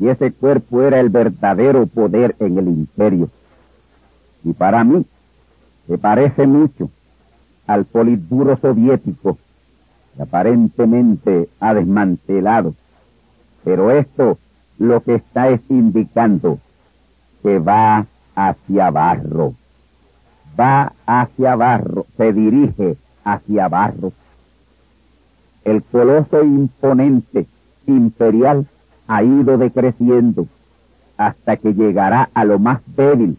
y 0.01 0.09
ese 0.09 0.33
cuerpo 0.33 0.83
era 0.83 1.01
el 1.01 1.09
verdadero 1.09 1.87
poder 1.87 2.37
en 2.39 2.59
el 2.59 2.69
imperio. 2.69 3.31
Y 4.45 4.53
para 4.53 4.85
mí, 4.85 5.05
se 5.87 5.99
parece 5.99 6.47
mucho 6.47 6.91
al 7.67 7.85
politburo 7.85 8.57
soviético, 8.57 9.39
que 10.15 10.23
aparentemente 10.23 11.49
ha 11.61 11.75
desmantelado. 11.75 12.75
Pero 13.65 13.91
esto 13.91 14.39
lo 14.79 15.03
que 15.03 15.17
está 15.17 15.49
es 15.49 15.61
indicando 15.69 16.59
que 17.43 17.59
va 17.59 18.07
hacia 18.35 18.91
barro, 18.91 19.55
va 20.59 20.93
hacia 21.07 21.57
barro, 21.57 22.07
se 22.17 22.33
dirige 22.33 22.97
hacia 23.25 23.69
barro. 23.69 24.13
El 25.65 25.83
coloso 25.83 26.43
imponente 26.43 27.47
imperial 27.87 28.67
ha 29.09 29.23
ido 29.23 29.59
decreciendo 29.59 30.47
hasta 31.17 31.57
que 31.57 31.75
llegará 31.75 32.31
a 32.33 32.45
lo 32.45 32.59
más 32.59 32.81
débil, 32.95 33.37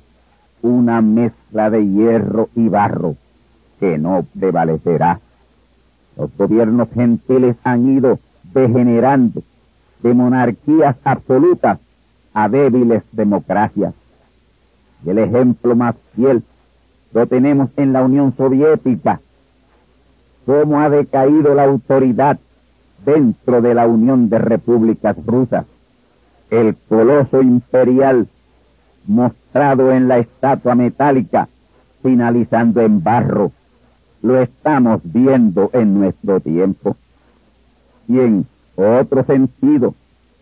una 0.62 1.02
mezcla 1.02 1.70
de 1.70 1.88
hierro 1.88 2.50
y 2.56 2.68
barro 2.68 3.16
que 3.80 3.98
no 3.98 4.26
prevalecerá. 4.38 5.22
Los 6.18 6.36
gobiernos 6.36 6.90
gentiles 6.94 7.56
han 7.64 7.88
ido 7.88 8.20
degenerando 8.54 9.42
de 10.04 10.14
monarquías 10.14 10.98
absolutas 11.04 11.80
a 12.34 12.50
débiles 12.50 13.04
democracias. 13.14 13.94
Y 15.06 15.12
el 15.12 15.20
ejemplo 15.20 15.76
más 15.76 15.96
fiel 16.16 16.44
lo 17.14 17.26
tenemos 17.28 17.70
en 17.78 17.94
la 17.94 18.04
Unión 18.04 18.34
Soviética, 18.36 19.22
cómo 20.46 20.80
ha 20.80 20.90
decaído 20.90 21.56
la 21.56 21.64
autoridad 21.64 22.38
dentro 23.06 23.62
de 23.62 23.74
la 23.74 23.88
Unión 23.88 24.30
de 24.30 24.38
Repúblicas 24.38 25.16
Rusas. 25.26 25.66
el 26.50 26.76
coloso 26.88 27.44
imperial 27.44 28.28
mostrado 29.06 29.92
en 29.92 30.08
la 30.08 30.18
estatua 30.18 30.74
metálica, 30.76 31.48
finalizando 32.02 32.82
en 32.82 33.04
barro, 33.04 33.52
lo 34.22 34.40
estamos 34.42 35.02
viendo 35.04 35.70
en 35.74 36.00
nuestro 36.00 36.40
tiempo. 36.40 36.96
Y 38.08 38.20
en 38.20 38.48
otro 38.76 39.24
sentido, 39.24 39.94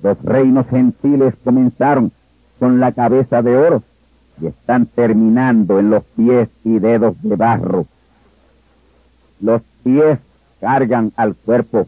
los 0.02 0.22
reinos 0.24 0.68
gentiles 0.68 1.34
comenzaron 1.44 2.12
con 2.60 2.80
la 2.80 2.92
cabeza 2.92 3.42
de 3.42 3.58
oro 3.58 3.84
y 4.42 4.48
están 4.48 4.86
terminando 4.86 5.80
en 5.80 5.90
los 5.90 6.04
pies 6.16 6.50
y 6.64 6.80
dedos 6.80 7.16
de 7.22 7.36
barro. 7.36 7.86
Los 9.40 9.62
pies 9.84 10.20
cargan 10.60 11.12
al 11.16 11.36
cuerpo, 11.36 11.88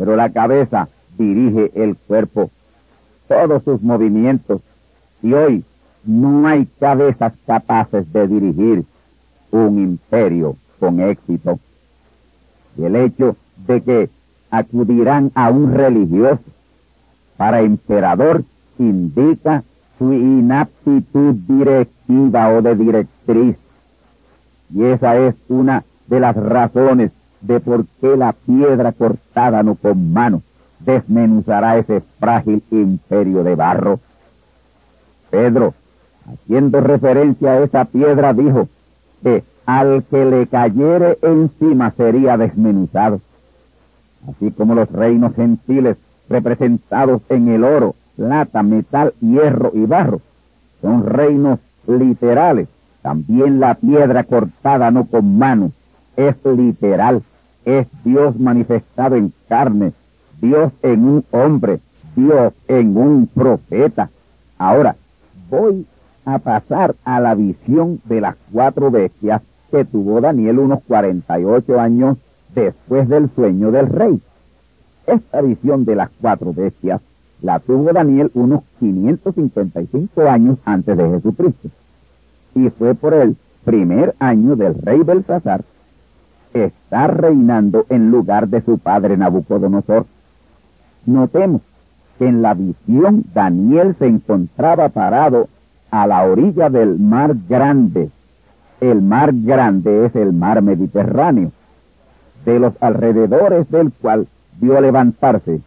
pero 0.00 0.16
la 0.16 0.30
cabeza 0.30 0.88
dirige 1.18 1.72
el 1.74 1.94
cuerpo, 1.94 2.50
todos 3.28 3.62
sus 3.64 3.82
movimientos. 3.82 4.62
Y 5.22 5.34
hoy 5.34 5.62
no 6.04 6.48
hay 6.48 6.66
cabezas 6.80 7.34
capaces 7.46 8.10
de 8.10 8.26
dirigir 8.26 8.86
un 9.50 9.78
imperio 9.78 10.56
con 10.78 11.00
éxito. 11.00 11.60
Y 12.78 12.84
el 12.84 12.96
hecho 12.96 13.36
de 13.66 13.82
que 13.82 14.10
acudirán 14.50 15.32
a 15.34 15.50
un 15.50 15.74
religioso 15.74 16.40
para 17.36 17.60
emperador 17.60 18.42
indica 18.78 19.64
su 19.98 20.14
inaptitud 20.14 21.34
directiva 21.46 22.48
o 22.54 22.62
de 22.62 22.74
directriz. 22.74 23.56
Y 24.74 24.82
esa 24.82 25.18
es 25.18 25.34
una 25.50 25.84
de 26.06 26.20
las 26.20 26.34
razones 26.36 27.10
de 27.40 27.60
por 27.60 27.86
qué 28.00 28.16
la 28.16 28.32
piedra 28.32 28.92
cortada 28.92 29.62
no 29.62 29.74
con 29.74 30.12
mano 30.12 30.42
desmenuzará 30.78 31.78
ese 31.78 32.02
frágil 32.18 32.62
imperio 32.70 33.42
de 33.44 33.54
barro. 33.54 34.00
Pedro, 35.30 35.74
haciendo 36.26 36.80
referencia 36.80 37.52
a 37.52 37.60
esa 37.60 37.84
piedra, 37.84 38.32
dijo 38.32 38.68
que 39.22 39.44
al 39.66 40.02
que 40.04 40.24
le 40.24 40.46
cayere 40.46 41.18
encima 41.22 41.92
sería 41.96 42.36
desmenuzado. 42.36 43.20
Así 44.28 44.50
como 44.50 44.74
los 44.74 44.90
reinos 44.90 45.34
gentiles 45.34 45.96
representados 46.28 47.22
en 47.28 47.48
el 47.48 47.64
oro, 47.64 47.94
plata, 48.16 48.62
metal, 48.62 49.14
hierro 49.20 49.70
y 49.74 49.86
barro 49.86 50.20
son 50.80 51.06
reinos 51.06 51.58
literales. 51.86 52.68
También 53.02 53.60
la 53.60 53.74
piedra 53.74 54.24
cortada 54.24 54.90
no 54.90 55.04
con 55.06 55.38
mano 55.38 55.72
es 56.16 56.36
literal, 56.44 57.22
es 57.64 57.86
Dios 58.04 58.38
manifestado 58.38 59.16
en 59.16 59.32
carne, 59.48 59.92
Dios 60.40 60.72
en 60.82 61.04
un 61.04 61.24
hombre, 61.30 61.80
Dios 62.16 62.52
en 62.68 62.96
un 62.96 63.26
profeta. 63.26 64.10
Ahora, 64.58 64.96
voy 65.48 65.86
a 66.24 66.38
pasar 66.38 66.94
a 67.04 67.20
la 67.20 67.34
visión 67.34 68.00
de 68.04 68.20
las 68.20 68.36
cuatro 68.52 68.90
bestias 68.90 69.42
que 69.70 69.84
tuvo 69.84 70.20
Daniel 70.20 70.58
unos 70.58 70.80
48 70.86 71.80
años 71.80 72.18
después 72.54 73.08
del 73.08 73.30
sueño 73.34 73.70
del 73.70 73.88
rey. 73.88 74.20
Esta 75.06 75.40
visión 75.40 75.84
de 75.84 75.96
las 75.96 76.10
cuatro 76.20 76.52
bestias 76.52 77.00
la 77.42 77.58
tuvo 77.58 77.92
Daniel 77.92 78.30
unos 78.34 78.62
555 78.80 80.22
años 80.22 80.58
antes 80.64 80.96
de 80.96 81.08
Jesucristo. 81.08 81.68
Y 82.54 82.68
fue 82.70 82.94
por 82.94 83.14
el 83.14 83.36
primer 83.64 84.14
año 84.18 84.56
del 84.56 84.74
rey 84.74 85.02
Belsasar, 85.02 85.62
está 86.54 87.06
reinando 87.06 87.86
en 87.88 88.10
lugar 88.10 88.48
de 88.48 88.60
su 88.62 88.78
padre 88.78 89.16
Nabucodonosor. 89.16 90.06
Notemos 91.06 91.62
que 92.18 92.26
en 92.26 92.42
la 92.42 92.54
visión 92.54 93.24
Daniel 93.32 93.96
se 93.98 94.06
encontraba 94.06 94.88
parado 94.88 95.48
a 95.90 96.06
la 96.06 96.24
orilla 96.24 96.70
del 96.70 96.98
mar 96.98 97.34
grande. 97.48 98.10
El 98.80 99.02
mar 99.02 99.32
grande 99.32 100.06
es 100.06 100.16
el 100.16 100.32
mar 100.32 100.62
Mediterráneo, 100.62 101.52
de 102.44 102.58
los 102.58 102.74
alrededores 102.80 103.70
del 103.70 103.92
cual 103.92 104.26
vio 104.60 104.80
levantarse 104.80 105.60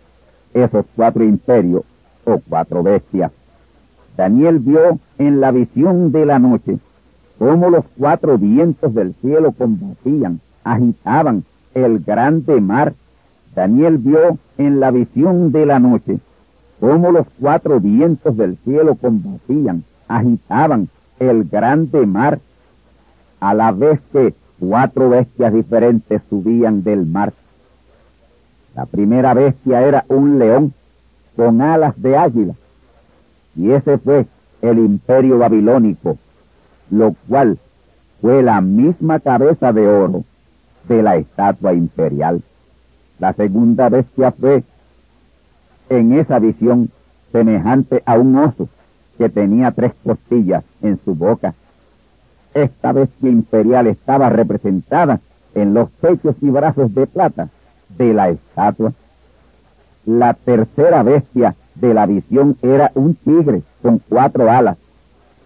esos 0.54 0.86
cuatro 0.96 1.24
imperios 1.24 1.84
o 2.26 2.40
cuatro 2.48 2.84
bestias. 2.84 3.32
Daniel 4.16 4.60
vio 4.60 5.00
en 5.18 5.42
la 5.42 5.52
visión 5.52 6.12
de 6.12 6.26
la 6.26 6.40
noche 6.40 6.78
cómo 7.40 7.70
los 7.70 7.86
cuatro 7.98 8.38
vientos 8.38 8.94
del 8.94 9.14
cielo 9.16 9.52
combatían, 9.52 10.40
agitaban 10.64 11.44
el 11.74 12.00
grande 12.00 12.60
mar. 12.62 12.94
Daniel 13.56 13.98
vio 13.98 14.38
en 14.58 14.80
la 14.80 14.92
visión 14.92 15.52
de 15.52 15.66
la 15.66 15.80
noche 15.80 16.20
cómo 16.80 17.12
los 17.12 17.28
cuatro 17.40 17.80
vientos 17.80 18.36
del 18.36 18.58
cielo 18.58 18.96
combatían, 18.96 19.84
agitaban 20.08 20.90
el 21.20 21.46
grande 21.46 22.06
mar, 22.06 22.40
a 23.40 23.54
la 23.54 23.72
vez 23.72 24.00
que 24.12 24.34
cuatro 24.60 25.10
bestias 25.10 25.54
diferentes 25.54 26.22
subían 26.30 26.84
del 26.84 27.06
mar. 27.06 27.32
La 28.76 28.86
primera 28.86 29.34
bestia 29.34 29.82
era 29.88 30.04
un 30.08 30.40
león 30.40 30.74
con 31.36 31.62
alas 31.62 31.94
de 32.02 32.18
águila, 32.18 32.54
y 33.56 33.72
ese 33.72 33.98
fue 33.98 34.26
el 34.62 34.80
imperio 34.80 35.38
babilónico, 35.38 36.18
lo 36.90 37.16
cual 37.28 37.60
fue 38.20 38.42
la 38.42 38.62
misma 38.62 39.20
cabeza 39.20 39.72
de 39.72 39.88
oro 39.88 40.24
de 40.88 41.04
la 41.04 41.16
estatua 41.16 41.74
imperial. 41.74 42.42
La 43.20 43.34
segunda 43.34 43.90
bestia 43.90 44.32
fue 44.32 44.64
en 45.90 46.14
esa 46.14 46.40
visión 46.40 46.90
semejante 47.32 48.02
a 48.06 48.18
un 48.18 48.38
oso 48.38 48.68
que 49.18 49.30
tenía 49.30 49.72
tres 49.72 49.94
costillas 50.04 50.64
en 50.82 51.00
su 51.04 51.16
boca. 51.16 51.54
Esta 52.54 52.92
bestia 52.92 53.30
imperial 53.30 53.88
estaba 53.88 54.30
representada 54.30 55.20
en 55.56 55.74
los 55.74 55.90
pechos 55.90 56.36
y 56.42 56.50
brazos 56.50 56.94
de 56.94 57.08
plata 57.08 57.50
de 57.98 58.14
la 58.14 58.30
estatua. 58.30 58.94
La 60.06 60.34
tercera 60.34 61.04
bestia 61.04 61.56
de 61.76 61.94
la 61.94 62.06
visión 62.06 62.58
era 62.62 62.92
un 62.96 63.16
tigre 63.16 63.64
con 63.82 64.00
cuatro 64.10 64.50
alas 64.50 64.78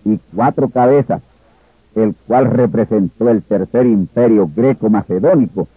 y 0.04 0.20
cuatro 0.34 0.70
cabezas, 0.70 1.22
el 1.98 2.16
cual 2.28 2.46
representó 2.46 3.28
el 3.30 3.42
tercer 3.42 3.88
imperio 3.88 4.48
greco-macedónico, 4.56 5.68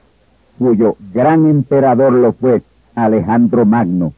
cuyo 0.59 0.97
gran 1.15 1.49
emperador 1.49 2.13
lo 2.13 2.35
fue 2.35 2.63
Alejandro 2.95 3.65
Magno 3.65 4.13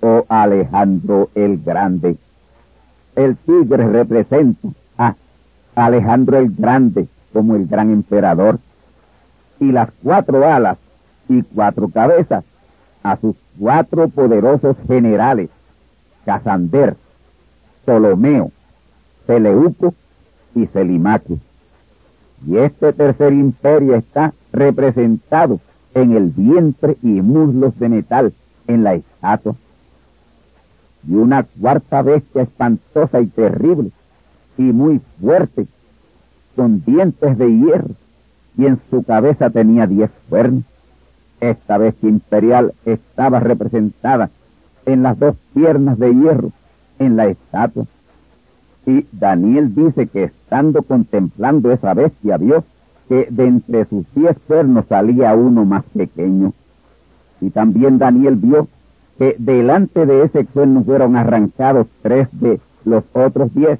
o 0.00 0.24
Alejandro 0.28 1.30
el 1.36 1.62
Grande. 1.62 2.16
El 3.14 3.36
tigre 3.36 3.86
representa 3.86 4.68
a 4.98 5.14
Alejandro 5.76 6.38
el 6.38 6.52
Grande 6.52 7.06
como 7.32 7.54
el 7.54 7.68
gran 7.68 7.92
emperador 7.92 8.58
y 9.60 9.70
las 9.70 9.90
cuatro 10.02 10.44
alas 10.44 10.76
y 11.28 11.42
cuatro 11.42 11.88
cabezas 11.88 12.42
a 13.04 13.16
sus 13.16 13.36
cuatro 13.60 14.08
poderosos 14.08 14.76
generales, 14.88 15.50
Casander, 16.24 16.96
Ptolomeo, 17.84 18.50
Seleuco 19.28 19.94
y 20.54 20.66
Selimaque. 20.66 21.38
Y 22.46 22.56
este 22.58 22.92
tercer 22.92 23.32
imperio 23.32 23.94
está 23.94 24.34
representado 24.52 25.60
en 25.94 26.12
el 26.16 26.30
vientre 26.30 26.96
y 27.02 27.20
muslos 27.20 27.78
de 27.78 27.88
metal 27.88 28.32
en 28.66 28.84
la 28.84 28.94
estatua. 28.94 29.54
Y 31.08 31.14
una 31.14 31.44
cuarta 31.44 32.02
bestia 32.02 32.42
espantosa 32.42 33.20
y 33.20 33.26
terrible 33.26 33.90
y 34.56 34.62
muy 34.62 35.00
fuerte, 35.20 35.66
con 36.56 36.84
dientes 36.84 37.36
de 37.36 37.50
hierro, 37.50 37.90
y 38.56 38.66
en 38.66 38.80
su 38.90 39.02
cabeza 39.02 39.50
tenía 39.50 39.86
diez 39.86 40.10
cuernos 40.28 40.64
esta 41.50 41.78
bestia 41.78 42.08
imperial 42.08 42.74
estaba 42.84 43.40
representada 43.40 44.30
en 44.86 45.02
las 45.02 45.18
dos 45.18 45.36
piernas 45.52 45.98
de 45.98 46.14
hierro 46.14 46.52
en 46.98 47.16
la 47.16 47.26
estatua. 47.26 47.84
Y 48.86 49.06
Daniel 49.12 49.74
dice 49.74 50.06
que 50.06 50.24
estando 50.24 50.82
contemplando 50.82 51.72
esa 51.72 51.94
bestia 51.94 52.36
vio 52.36 52.64
que 53.08 53.28
de 53.30 53.46
entre 53.46 53.84
sus 53.86 54.04
diez 54.14 54.36
cuernos 54.46 54.86
salía 54.88 55.34
uno 55.34 55.64
más 55.64 55.84
pequeño. 55.94 56.52
Y 57.40 57.50
también 57.50 57.98
Daniel 57.98 58.36
vio 58.36 58.68
que 59.18 59.36
delante 59.38 60.06
de 60.06 60.24
ese 60.24 60.44
cuerno 60.44 60.82
fueron 60.84 61.16
arrancados 61.16 61.86
tres 62.02 62.28
de 62.32 62.60
los 62.84 63.04
otros 63.12 63.54
diez. 63.54 63.78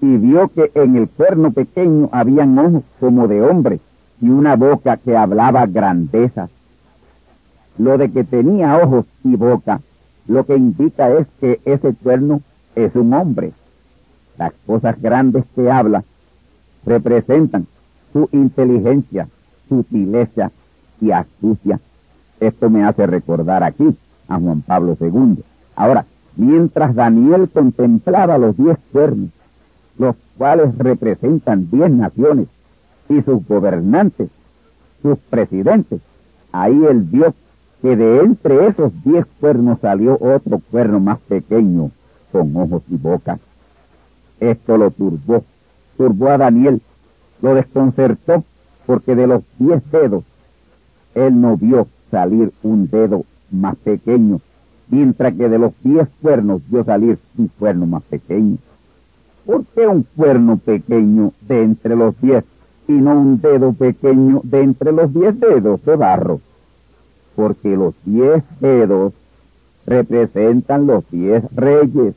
Y 0.00 0.16
vio 0.16 0.48
que 0.48 0.72
en 0.74 0.96
el 0.96 1.08
cuerno 1.08 1.52
pequeño 1.52 2.08
habían 2.12 2.58
ojos 2.58 2.82
como 2.98 3.28
de 3.28 3.42
hombre 3.42 3.80
y 4.20 4.30
una 4.30 4.56
boca 4.56 4.96
que 4.96 5.16
hablaba 5.16 5.66
grandezas 5.66 6.50
lo 7.78 7.98
de 7.98 8.10
que 8.10 8.24
tenía 8.24 8.76
ojos 8.76 9.06
y 9.24 9.36
boca, 9.36 9.80
lo 10.26 10.44
que 10.44 10.56
indica 10.56 11.10
es 11.10 11.26
que 11.40 11.60
ese 11.64 11.94
cuerno 11.94 12.40
es 12.74 12.94
un 12.94 13.12
hombre. 13.12 13.52
Las 14.38 14.52
cosas 14.66 15.00
grandes 15.00 15.44
que 15.54 15.70
habla 15.70 16.04
representan 16.84 17.66
su 18.12 18.28
inteligencia, 18.32 19.28
sutileza 19.68 20.50
y 21.00 21.10
astucia. 21.10 21.80
Esto 22.40 22.70
me 22.70 22.84
hace 22.84 23.06
recordar 23.06 23.62
aquí 23.62 23.96
a 24.28 24.38
Juan 24.38 24.62
Pablo 24.62 24.96
II. 25.00 25.42
Ahora, 25.76 26.04
mientras 26.36 26.94
Daniel 26.94 27.48
contemplaba 27.48 28.38
los 28.38 28.56
diez 28.56 28.76
cuernos, 28.92 29.30
los 29.98 30.16
cuales 30.36 30.76
representan 30.78 31.68
diez 31.70 31.90
naciones 31.90 32.48
y 33.08 33.20
sus 33.22 33.46
gobernantes, 33.46 34.28
sus 35.02 35.18
presidentes, 35.18 36.00
ahí 36.52 36.84
él 36.88 37.02
vio 37.02 37.34
que 37.80 37.96
de 37.96 38.20
entre 38.20 38.68
esos 38.68 38.92
diez 39.04 39.26
cuernos 39.40 39.80
salió 39.80 40.16
otro 40.20 40.60
cuerno 40.70 41.00
más 41.00 41.18
pequeño, 41.20 41.90
con 42.30 42.56
ojos 42.56 42.82
y 42.88 42.96
boca. 42.96 43.38
Esto 44.42 44.76
lo 44.76 44.90
turbó, 44.90 45.44
turbó 45.96 46.30
a 46.30 46.36
Daniel, 46.36 46.82
lo 47.42 47.54
desconcertó, 47.54 48.42
porque 48.86 49.14
de 49.14 49.28
los 49.28 49.44
diez 49.56 49.80
dedos, 49.92 50.24
él 51.14 51.40
no 51.40 51.56
vio 51.56 51.86
salir 52.10 52.50
un 52.64 52.90
dedo 52.90 53.24
más 53.52 53.76
pequeño, 53.76 54.40
mientras 54.88 55.32
que 55.34 55.48
de 55.48 55.60
los 55.60 55.72
diez 55.84 56.08
cuernos 56.20 56.60
vio 56.68 56.82
salir 56.82 57.20
un 57.38 57.52
cuerno 57.56 57.86
más 57.86 58.02
pequeño. 58.02 58.56
¿Por 59.46 59.64
qué 59.66 59.86
un 59.86 60.04
cuerno 60.16 60.56
pequeño 60.56 61.32
de 61.42 61.62
entre 61.62 61.94
los 61.94 62.20
diez 62.20 62.42
y 62.88 62.94
no 62.94 63.12
un 63.12 63.40
dedo 63.40 63.72
pequeño 63.72 64.40
de 64.42 64.60
entre 64.60 64.90
los 64.90 65.14
diez 65.14 65.38
dedos 65.38 65.84
de 65.84 65.94
barro? 65.94 66.40
Porque 67.36 67.76
los 67.76 67.94
diez 68.04 68.42
dedos 68.58 69.12
representan 69.86 70.88
los 70.88 71.08
diez 71.12 71.44
reyes 71.54 72.14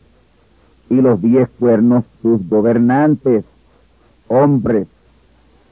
y 0.89 0.95
los 0.95 1.21
diez 1.21 1.49
cuernos 1.59 2.03
sus 2.21 2.47
gobernantes, 2.47 3.43
hombres, 4.27 4.87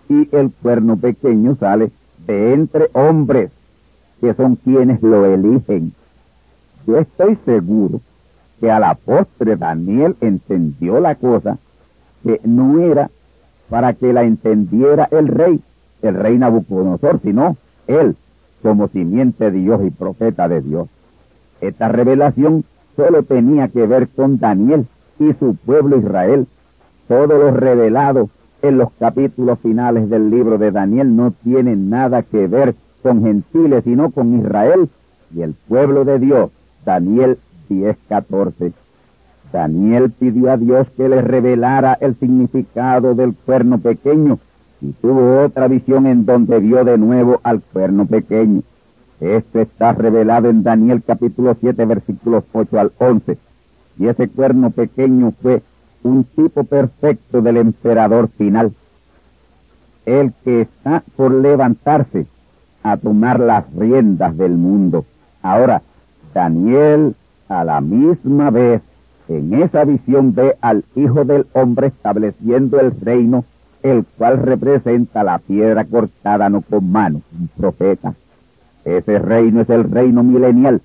y 0.10 0.28
el 0.36 0.52
cuerno 0.52 0.98
pequeño 0.98 1.56
sale 1.56 1.92
de 2.26 2.54
entre 2.54 2.90
hombres, 2.94 3.52
que 4.22 4.34
son 4.34 4.56
quienes 4.56 5.02
lo 5.02 5.26
eligen. 5.26 5.94
Yo 6.86 6.98
estoy 6.98 7.38
seguro 7.46 8.02
que 8.60 8.72
a 8.72 8.80
la 8.80 8.96
postre 8.96 9.56
Daniel 9.56 10.16
entendió 10.22 11.00
la 11.00 11.16
cosa, 11.16 11.58
que 12.24 12.40
no 12.44 12.80
era 12.80 13.10
para 13.70 13.94
que 13.94 14.14
la 14.14 14.24
entendiera 14.24 15.08
el 15.12 15.28
rey, 15.28 15.62
el 16.02 16.16
rey 16.16 16.38
Nabucodonosor, 16.38 17.20
sino 17.22 17.58
él, 17.88 18.16
como 18.62 18.88
simiente 18.88 19.52
de 19.52 19.60
Dios 19.60 19.82
y 19.86 19.90
profeta 19.90 20.48
de 20.48 20.62
Dios. 20.62 20.88
Esta 21.60 21.88
revelación 21.90 22.64
solo 22.96 23.24
tenía 23.24 23.68
que 23.68 23.86
ver 23.88 24.08
con 24.10 24.40
Daniel 24.40 24.86
y 25.20 25.34
su 25.34 25.56
pueblo 25.56 25.98
Israel. 25.98 26.48
Todo 27.08 27.38
lo 27.38 27.52
revelado 27.52 28.30
en 28.62 28.78
los 28.78 28.90
capítulos 28.98 29.60
finales 29.60 30.10
del 30.10 30.30
libro 30.30 30.58
de 30.58 30.72
Daniel 30.72 31.16
no 31.16 31.32
tiene 31.44 31.76
nada 31.76 32.24
que 32.24 32.48
ver 32.48 32.76
con 33.02 33.22
gentiles, 33.24 33.84
sino 33.84 34.12
con 34.12 34.40
Israel 34.40 34.90
y 35.36 35.42
el 35.42 35.54
pueblo 35.68 36.06
de 36.06 36.20
Dios. 36.20 36.52
Daniel 36.86 37.38
10:14. 37.70 38.74
Daniel 39.52 40.12
pidió 40.12 40.52
a 40.52 40.58
Dios 40.58 40.88
que 40.98 41.08
le 41.10 41.22
revelara 41.22 41.94
el 42.00 42.16
significado 42.16 43.14
del 43.14 43.36
cuerno 43.36 43.78
pequeño 43.78 44.40
y 44.82 44.92
tuvo 44.94 45.44
otra 45.44 45.68
visión 45.68 46.08
en 46.08 46.26
donde 46.26 46.60
vio 46.60 46.84
de 46.84 46.98
nuevo 46.98 47.40
al 47.44 47.62
cuerno 47.62 48.06
pequeño. 48.06 48.64
Esto 49.20 49.60
está 49.62 49.94
revelado 49.94 50.50
en 50.50 50.64
Daniel 50.64 51.04
capítulo 51.06 51.56
7 51.60 51.86
versículos 51.86 52.44
8 52.52 52.80
al 52.80 52.92
11. 52.98 53.38
Y 53.98 54.08
ese 54.08 54.28
cuerno 54.28 54.72
pequeño 54.72 55.34
fue 55.42 55.62
un 56.04 56.24
tipo 56.24 56.64
perfecto 56.64 57.42
del 57.42 57.58
emperador 57.58 58.30
final, 58.30 58.74
el 60.06 60.34
que 60.44 60.62
está 60.62 61.04
por 61.16 61.32
levantarse 61.34 62.26
a 62.84 62.98
tomar 62.98 63.40
las 63.40 63.66
riendas 63.74 64.36
del 64.36 64.54
mundo. 64.54 65.06
Ahora, 65.42 65.82
Daniel 66.34 67.16
a 67.48 67.64
la 67.64 67.82
misma 67.82 68.50
vez 68.50 68.82
en 69.28 69.54
esa 69.54 69.86
visión 69.86 70.34
ve 70.34 70.58
al 70.62 70.84
Hijo 70.96 71.24
del 71.24 71.46
Hombre 71.54 71.88
estableciendo 71.88 72.80
el 72.80 73.00
reino, 73.00 73.46
el 73.82 74.06
cual 74.18 74.40
representa 74.40 75.24
la 75.24 75.40
piedra 75.40 75.86
cortada 75.86 76.50
no 76.50 76.62
con 76.62 76.92
mano, 76.92 77.22
un 77.38 77.48
profeta. 77.48 78.14
Ese 78.84 79.20
reino 79.20 79.62
es 79.62 79.70
el 79.70 79.90
reino 79.90 80.24
milenial. 80.24 80.82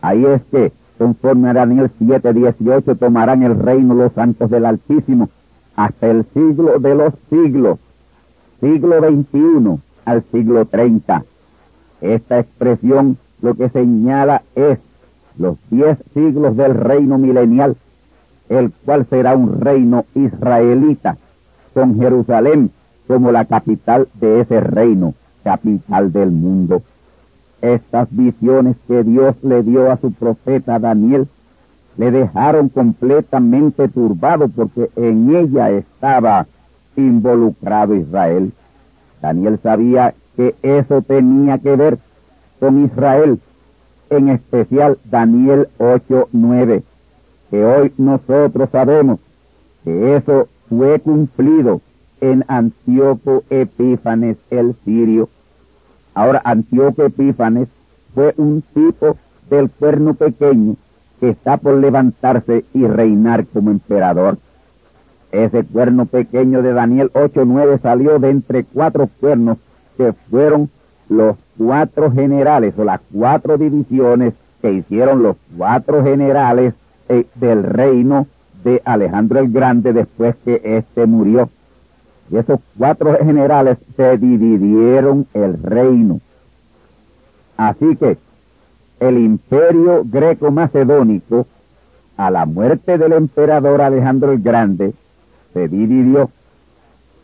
Ahí 0.00 0.24
es 0.24 0.42
que, 0.50 0.72
conforme 0.98 1.50
a 1.50 1.54
Daniel 1.54 1.90
7, 1.98 2.32
18, 2.32 2.96
tomarán 2.96 3.42
el 3.42 3.58
reino 3.58 3.94
los 3.94 4.12
santos 4.12 4.50
del 4.50 4.66
Altísimo 4.66 5.28
hasta 5.76 6.10
el 6.10 6.24
siglo 6.32 6.78
de 6.78 6.94
los 6.94 7.12
siglos, 7.28 7.78
siglo 8.60 9.00
21 9.00 9.80
al 10.04 10.24
siglo 10.32 10.64
30. 10.64 11.24
Esta 12.00 12.40
expresión 12.40 13.18
lo 13.42 13.54
que 13.54 13.68
señala 13.68 14.42
es 14.54 14.78
los 15.38 15.58
diez 15.70 15.98
siglos 16.14 16.56
del 16.56 16.74
reino 16.74 17.18
milenial, 17.18 17.76
el 18.48 18.72
cual 18.84 19.06
será 19.10 19.36
un 19.36 19.60
reino 19.60 20.06
israelita, 20.14 21.18
con 21.74 21.98
Jerusalén 21.98 22.70
como 23.06 23.32
la 23.32 23.44
capital 23.44 24.08
de 24.14 24.40
ese 24.40 24.60
reino, 24.60 25.14
capital 25.44 26.12
del 26.12 26.30
mundo. 26.30 26.82
Estas 27.62 28.08
visiones 28.10 28.76
que 28.86 29.02
Dios 29.02 29.34
le 29.42 29.62
dio 29.62 29.90
a 29.90 29.96
su 29.96 30.12
profeta 30.12 30.78
Daniel 30.78 31.28
le 31.96 32.10
dejaron 32.10 32.68
completamente 32.68 33.88
turbado 33.88 34.48
porque 34.48 34.90
en 34.96 35.34
ella 35.34 35.70
estaba 35.70 36.46
involucrado 36.96 37.94
Israel. 37.94 38.52
Daniel 39.22 39.58
sabía 39.62 40.14
que 40.36 40.54
eso 40.62 41.00
tenía 41.02 41.58
que 41.58 41.74
ver 41.74 41.98
con 42.60 42.84
Israel, 42.84 43.40
en 44.10 44.28
especial 44.28 44.98
Daniel 45.04 45.68
8:9, 45.78 46.82
que 47.50 47.64
hoy 47.64 47.92
nosotros 47.96 48.68
sabemos 48.70 49.18
que 49.84 50.16
eso 50.16 50.48
fue 50.68 51.00
cumplido 51.00 51.80
en 52.20 52.44
Antíoco 52.48 53.44
Epífanes 53.50 54.36
el 54.50 54.74
sirio. 54.84 55.28
Ahora, 56.16 56.40
Antíoco 56.44 57.04
Epífanes 57.04 57.68
fue 58.14 58.32
un 58.38 58.62
tipo 58.72 59.18
del 59.50 59.68
cuerno 59.68 60.14
pequeño 60.14 60.76
que 61.20 61.28
está 61.28 61.58
por 61.58 61.74
levantarse 61.74 62.64
y 62.72 62.86
reinar 62.86 63.44
como 63.44 63.70
emperador. 63.70 64.38
Ese 65.30 65.62
cuerno 65.64 66.06
pequeño 66.06 66.62
de 66.62 66.72
Daniel 66.72 67.10
8:9 67.12 67.78
salió 67.82 68.18
de 68.18 68.30
entre 68.30 68.64
cuatro 68.64 69.10
cuernos 69.20 69.58
que 69.98 70.14
fueron 70.30 70.70
los 71.10 71.36
cuatro 71.58 72.10
generales 72.10 72.72
o 72.78 72.84
las 72.84 73.02
cuatro 73.12 73.58
divisiones 73.58 74.32
que 74.62 74.72
hicieron 74.72 75.22
los 75.22 75.36
cuatro 75.54 76.02
generales 76.02 76.72
eh, 77.10 77.26
del 77.34 77.62
reino 77.62 78.26
de 78.64 78.80
Alejandro 78.86 79.38
el 79.40 79.52
Grande 79.52 79.92
después 79.92 80.34
que 80.46 80.62
éste 80.64 81.04
murió. 81.04 81.50
Y 82.30 82.36
esos 82.36 82.60
cuatro 82.76 83.16
generales 83.18 83.78
se 83.96 84.18
dividieron 84.18 85.26
el 85.34 85.62
reino. 85.62 86.20
Así 87.56 87.96
que 87.96 88.18
el 89.00 89.18
imperio 89.18 90.02
greco-macedónico, 90.04 91.46
a 92.16 92.30
la 92.30 92.46
muerte 92.46 92.98
del 92.98 93.12
emperador 93.12 93.82
Alejandro 93.82 94.32
el 94.32 94.42
Grande, 94.42 94.94
se 95.52 95.68
dividió. 95.68 96.30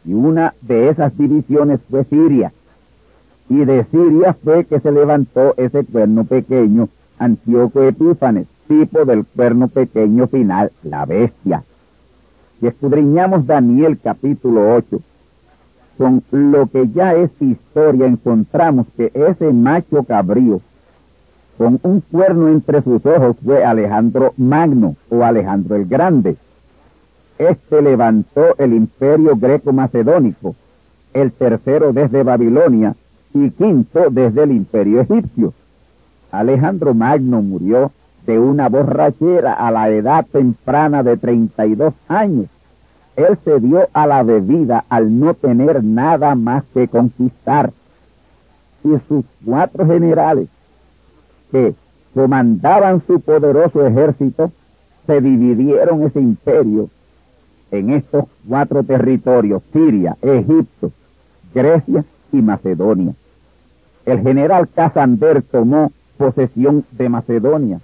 Y 0.04 0.14
una 0.14 0.54
de 0.60 0.88
esas 0.88 1.16
divisiones 1.16 1.80
fue 1.88 2.04
Siria 2.04 2.52
y 3.52 3.64
de 3.66 3.84
Siria 3.90 4.34
fue 4.42 4.64
que 4.64 4.80
se 4.80 4.90
levantó 4.90 5.54
ese 5.58 5.84
cuerno 5.84 6.24
pequeño, 6.24 6.88
Antíoco 7.18 7.82
Epífanes, 7.82 8.46
tipo 8.66 9.04
del 9.04 9.26
cuerno 9.26 9.68
pequeño 9.68 10.26
final, 10.26 10.72
la 10.82 11.04
bestia. 11.04 11.62
Si 12.62 12.68
escudriñamos 12.68 13.44
Daniel 13.44 13.98
capítulo 14.00 14.76
8, 14.76 15.00
con 15.98 16.22
lo 16.30 16.68
que 16.68 16.88
ya 16.94 17.12
es 17.12 17.32
historia, 17.40 18.06
encontramos 18.06 18.86
que 18.96 19.10
ese 19.14 19.52
macho 19.52 20.04
cabrío, 20.04 20.60
con 21.58 21.80
un 21.82 22.00
cuerno 22.02 22.46
entre 22.46 22.80
sus 22.82 23.04
ojos, 23.04 23.34
fue 23.44 23.64
Alejandro 23.64 24.32
Magno 24.36 24.94
o 25.10 25.24
Alejandro 25.24 25.74
el 25.74 25.86
Grande. 25.86 26.36
Este 27.36 27.82
levantó 27.82 28.56
el 28.58 28.74
imperio 28.74 29.36
greco-macedónico, 29.36 30.54
el 31.14 31.32
tercero 31.32 31.92
desde 31.92 32.22
Babilonia, 32.22 32.94
y 33.34 33.50
quinto 33.50 34.08
desde 34.08 34.44
el 34.44 34.52
imperio 34.52 35.00
egipcio. 35.00 35.52
Alejandro 36.30 36.94
Magno 36.94 37.42
murió 37.42 37.90
de 38.24 38.38
una 38.38 38.68
borrachera 38.68 39.54
a 39.54 39.72
la 39.72 39.90
edad 39.90 40.24
temprana 40.30 41.02
de 41.02 41.16
32 41.16 41.92
años. 42.06 42.46
Él 43.16 43.38
se 43.44 43.60
dio 43.60 43.88
a 43.92 44.06
la 44.06 44.22
bebida 44.22 44.84
al 44.88 45.18
no 45.18 45.34
tener 45.34 45.84
nada 45.84 46.34
más 46.34 46.64
que 46.72 46.88
conquistar. 46.88 47.72
Y 48.84 48.90
sus 49.08 49.24
cuatro 49.44 49.86
generales, 49.86 50.48
que 51.50 51.74
comandaban 52.14 53.02
su 53.06 53.20
poderoso 53.20 53.86
ejército, 53.86 54.50
se 55.06 55.20
dividieron 55.20 56.02
ese 56.02 56.20
imperio 56.20 56.88
en 57.70 57.90
estos 57.90 58.24
cuatro 58.48 58.82
territorios, 58.82 59.62
Siria, 59.72 60.16
Egipto, 60.22 60.90
Grecia 61.54 62.04
y 62.32 62.42
Macedonia 62.42 63.14
el 64.04 64.20
general 64.20 64.68
Casander 64.68 65.42
tomó 65.42 65.92
posesión 66.16 66.84
de 66.92 67.08
Macedonia 67.08 67.80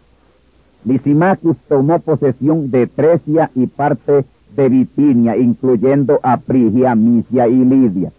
Lysimachus 0.84 1.56
tomó 1.68 1.98
posesión 2.00 2.70
de 2.70 2.86
Trecia 2.86 3.50
y 3.54 3.66
parte 3.66 4.24
de 4.66 5.36
incluyendo 5.38 6.18
a 6.24 6.36
Frigia, 6.38 6.96
Misia 6.96 7.46
y 7.46 7.64
Lidia. 7.64 8.10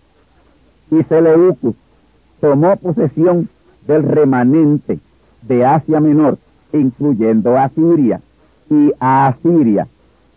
Y 0.89 1.04
Seleucus 1.04 1.75
tomó 2.39 2.78
posesión 2.78 3.49
del 3.86 4.04
remanente 4.04 4.99
de 5.41 5.65
Asia 5.65 5.99
Menor, 5.99 6.38
incluyendo 6.71 7.58
a 7.58 7.67
Siria 7.69 8.21
y 8.69 8.93
a 9.02 9.28
Asiria, 9.28 9.88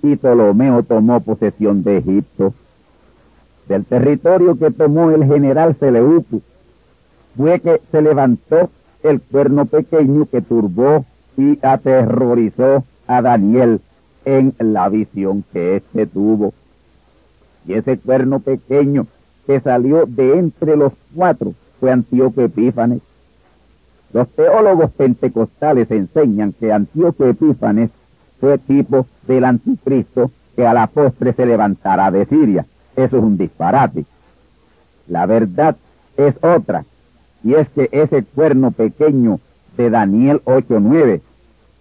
y 0.03 0.17
Ptolomeo 0.17 0.83
tomó 0.83 1.21
posesión 1.21 1.85
de 1.85 1.99
Egipto. 1.99 2.53
Del 3.69 3.85
territorio 3.85 4.59
que 4.59 4.73
tomó 4.73 5.12
el 5.12 5.25
general 5.25 5.77
Seleucus 5.79 6.43
fue 7.37 7.61
que 7.61 7.81
se 7.93 8.03
levantó 8.03 8.71
el 9.05 9.21
cuerno 9.21 9.67
pequeño 9.67 10.27
que 10.27 10.41
turbó 10.41 11.05
y 11.37 11.65
aterrorizó 11.65 12.83
a 13.07 13.23
Daniel 13.23 13.81
en 14.24 14.54
la 14.58 14.88
visión 14.88 15.44
que 15.52 15.76
éste 15.76 16.06
tuvo. 16.06 16.52
Y 17.66 17.74
ese 17.74 17.98
cuerno 17.98 18.40
pequeño 18.40 19.06
que 19.46 19.61
salió 19.61 20.06
de 20.06 20.38
entre 20.38 20.76
los 20.76 20.92
cuatro 21.14 21.54
fue 21.80 21.92
Antíoco 21.92 22.42
Epífanes. 22.42 23.00
Los 24.12 24.28
teólogos 24.28 24.90
pentecostales 24.92 25.90
enseñan 25.90 26.52
que 26.52 26.72
Antíoco 26.72 27.26
Epífanes 27.26 27.90
fue 28.40 28.58
tipo 28.58 29.06
del 29.26 29.44
anticristo 29.44 30.30
que 30.54 30.66
a 30.66 30.74
la 30.74 30.87
postre 30.87 31.32
se 31.32 31.46
levantará 31.46 32.11
de 32.11 32.26
Siria. 32.26 32.66
Eso 32.96 33.16
es 33.16 33.22
un 33.22 33.38
disparate. 33.38 34.04
La 35.08 35.26
verdad 35.26 35.76
es 36.16 36.35
otra, 36.42 36.85
y 37.42 37.54
es 37.54 37.68
que 37.70 37.88
ese 37.90 38.22
cuerno 38.22 38.70
pequeño 38.70 39.40
de 39.76 39.90
Daniel 39.90 40.42
8.9 40.44 41.20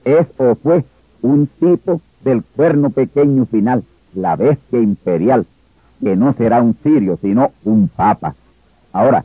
es 0.05 0.27
o 0.37 0.55
fue 0.55 0.83
un 1.21 1.47
tipo 1.47 2.01
del 2.23 2.43
cuerno 2.43 2.89
pequeño 2.89 3.45
final, 3.45 3.83
la 4.13 4.35
bestia 4.35 4.79
imperial, 4.79 5.45
que 6.01 6.15
no 6.15 6.33
será 6.33 6.61
un 6.61 6.75
sirio, 6.83 7.17
sino 7.21 7.51
un 7.63 7.87
papa. 7.87 8.35
Ahora, 8.91 9.23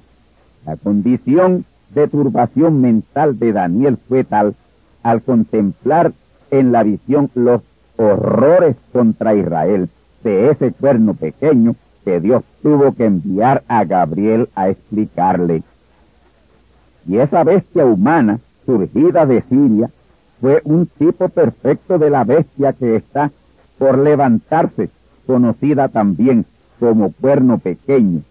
la 0.64 0.76
condición 0.76 1.64
de 1.94 2.08
turbación 2.08 2.80
mental 2.80 3.38
de 3.38 3.52
Daniel 3.52 3.98
fue 4.08 4.24
tal 4.24 4.54
al 5.02 5.22
contemplar 5.22 6.12
en 6.50 6.72
la 6.72 6.82
visión 6.82 7.30
los 7.34 7.62
horrores 7.96 8.76
contra 8.92 9.34
Israel 9.34 9.88
de 10.22 10.50
ese 10.50 10.72
cuerno 10.72 11.14
pequeño 11.14 11.76
que 12.04 12.20
Dios 12.20 12.42
tuvo 12.62 12.92
que 12.92 13.04
enviar 13.04 13.62
a 13.68 13.84
Gabriel 13.84 14.48
a 14.54 14.68
explicarle. 14.68 15.62
Y 17.06 17.18
esa 17.18 17.44
bestia 17.44 17.84
humana, 17.84 18.40
surgida 18.64 19.26
de 19.26 19.42
Siria, 19.42 19.90
fue 20.40 20.60
un 20.64 20.86
tipo 20.86 21.28
perfecto 21.28 21.98
de 21.98 22.10
la 22.10 22.24
bestia 22.24 22.72
que 22.72 22.96
está 22.96 23.30
por 23.78 23.98
levantarse, 23.98 24.90
conocida 25.26 25.88
también 25.88 26.44
como 26.78 27.12
cuerno 27.12 27.58
pequeño, 27.58 28.22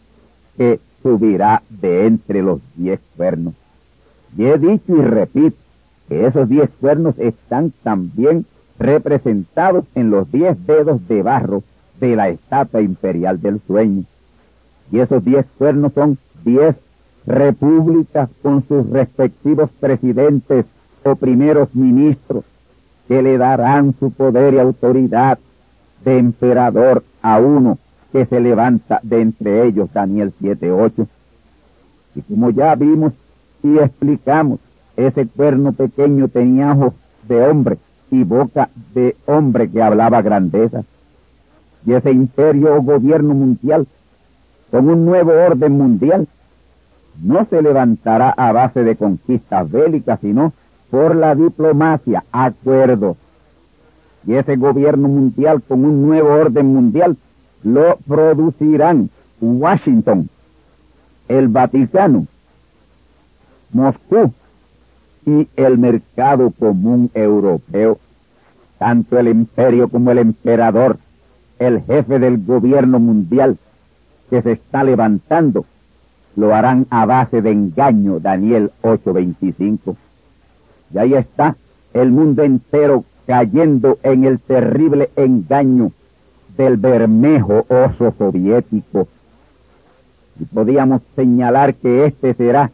que 0.57 0.79
subirá 1.01 1.63
de 1.69 2.07
entre 2.07 2.41
los 2.41 2.59
diez 2.75 2.99
cuernos. 3.15 3.53
Y 4.37 4.45
he 4.45 4.57
dicho 4.57 4.95
y 4.95 5.01
repito 5.01 5.57
que 6.07 6.25
esos 6.25 6.47
diez 6.47 6.69
cuernos 6.79 7.17
están 7.17 7.73
también 7.83 8.45
representados 8.77 9.85
en 9.95 10.11
los 10.11 10.31
diez 10.31 10.57
dedos 10.65 11.07
de 11.07 11.23
barro 11.23 11.63
de 11.99 12.15
la 12.15 12.29
estatua 12.29 12.81
imperial 12.81 13.41
del 13.41 13.61
sueño. 13.65 14.03
Y 14.91 14.99
esos 14.99 15.23
diez 15.23 15.45
cuernos 15.57 15.93
son 15.93 16.17
diez 16.43 16.75
repúblicas 17.25 18.29
con 18.41 18.67
sus 18.67 18.87
respectivos 18.89 19.69
presidentes 19.79 20.65
o 21.05 21.15
primeros 21.15 21.73
ministros 21.75 22.43
que 23.07 23.21
le 23.21 23.37
darán 23.37 23.93
su 23.99 24.09
poder 24.11 24.55
y 24.55 24.59
autoridad 24.59 25.37
de 26.03 26.17
emperador 26.17 27.03
a 27.21 27.37
uno 27.39 27.77
que 28.11 28.25
se 28.25 28.39
levanta 28.39 28.99
de 29.03 29.21
entre 29.21 29.67
ellos, 29.67 29.89
Daniel 29.93 30.33
7.8. 30.41 31.05
Y 32.15 32.21
como 32.21 32.49
ya 32.49 32.73
vimos 32.73 33.13
y 33.61 33.77
explicamos, 33.77 34.59
ese 34.97 35.27
cuerno 35.27 35.73
pequeño 35.73 36.27
tenía 36.27 36.71
ojos 36.71 36.93
de 37.27 37.43
hombre 37.43 37.77
y 38.09 38.23
boca 38.23 38.69
de 38.93 39.15
hombre 39.27 39.69
que 39.69 39.83
hablaba 39.83 40.23
grandeza. 40.23 40.83
Y 41.85 41.93
ese 41.93 42.11
imperio 42.11 42.75
o 42.75 42.81
gobierno 42.81 43.35
mundial, 43.35 43.85
con 44.71 44.89
un 44.89 45.05
nuevo 45.05 45.33
orden 45.33 45.73
mundial, 45.73 46.27
no 47.21 47.45
se 47.45 47.61
levantará 47.61 48.31
a 48.31 48.51
base 48.51 48.83
de 48.83 48.95
conquistas 48.95 49.69
bélicas, 49.69 50.19
sino 50.19 50.51
por 50.95 51.13
la 51.13 51.35
diplomacia, 51.35 52.23
acuerdo. 52.31 53.17
Y 54.25 54.35
ese 54.35 54.55
gobierno 54.55 55.09
mundial 55.09 55.61
con 55.61 55.83
un 55.83 56.01
nuevo 56.07 56.29
orden 56.29 56.67
mundial 56.67 57.17
lo 57.63 57.97
producirán 58.07 59.09
Washington, 59.41 60.29
el 61.27 61.49
Vaticano, 61.49 62.27
Moscú 63.73 64.31
y 65.25 65.49
el 65.57 65.77
mercado 65.77 66.49
común 66.51 67.11
europeo. 67.13 67.99
Tanto 68.79 69.19
el 69.19 69.27
imperio 69.27 69.89
como 69.89 70.11
el 70.11 70.19
emperador, 70.19 70.97
el 71.59 71.81
jefe 71.81 72.19
del 72.19 72.41
gobierno 72.45 72.99
mundial 72.99 73.57
que 74.29 74.41
se 74.41 74.53
está 74.53 74.85
levantando, 74.85 75.65
lo 76.37 76.55
harán 76.55 76.87
a 76.89 77.05
base 77.05 77.41
de 77.41 77.51
engaño, 77.51 78.21
Daniel 78.21 78.71
8:25. 78.81 79.97
Y 80.93 80.97
ahí 80.97 81.13
está 81.13 81.55
el 81.93 82.11
mundo 82.11 82.43
entero 82.43 83.03
cayendo 83.25 83.97
en 84.03 84.23
el 84.25 84.39
terrible 84.39 85.09
engaño 85.15 85.91
del 86.57 86.77
bermejo 86.77 87.65
oso 87.67 88.13
soviético. 88.17 89.07
Y 90.39 90.45
podíamos 90.45 91.01
señalar 91.15 91.75
que 91.75 92.05
este 92.05 92.33
será 92.33 92.71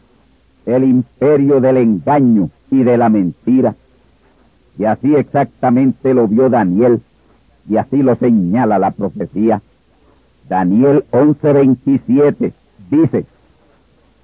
el 0.66 0.84
imperio 0.84 1.60
del 1.60 1.76
engaño 1.78 2.50
y 2.70 2.82
de 2.82 2.96
la 2.96 3.08
mentira. 3.08 3.74
Y 4.78 4.84
así 4.84 5.14
exactamente 5.14 6.14
lo 6.14 6.28
vio 6.28 6.48
Daniel, 6.48 7.00
y 7.68 7.76
así 7.76 8.02
lo 8.02 8.16
señala 8.16 8.78
la 8.78 8.90
profecía. 8.90 9.60
Daniel 10.48 11.04
11:27 11.12 12.52
dice 12.90 13.24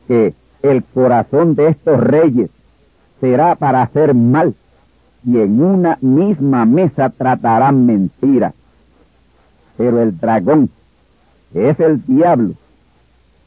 que 0.07 0.35
el 0.62 0.83
corazón 0.83 1.55
de 1.55 1.68
estos 1.68 2.01
reyes 2.01 2.51
será 3.21 3.55
para 3.55 3.83
hacer 3.83 4.15
mal, 4.15 4.55
y 5.25 5.39
en 5.39 5.63
una 5.63 5.99
misma 6.01 6.65
mesa 6.65 7.11
tratarán 7.11 7.87
mentira. 7.87 8.53
Pero 9.77 10.03
el 10.03 10.19
dragón, 10.19 10.71
es 11.55 11.79
el 11.81 12.05
diablo, 12.05 12.55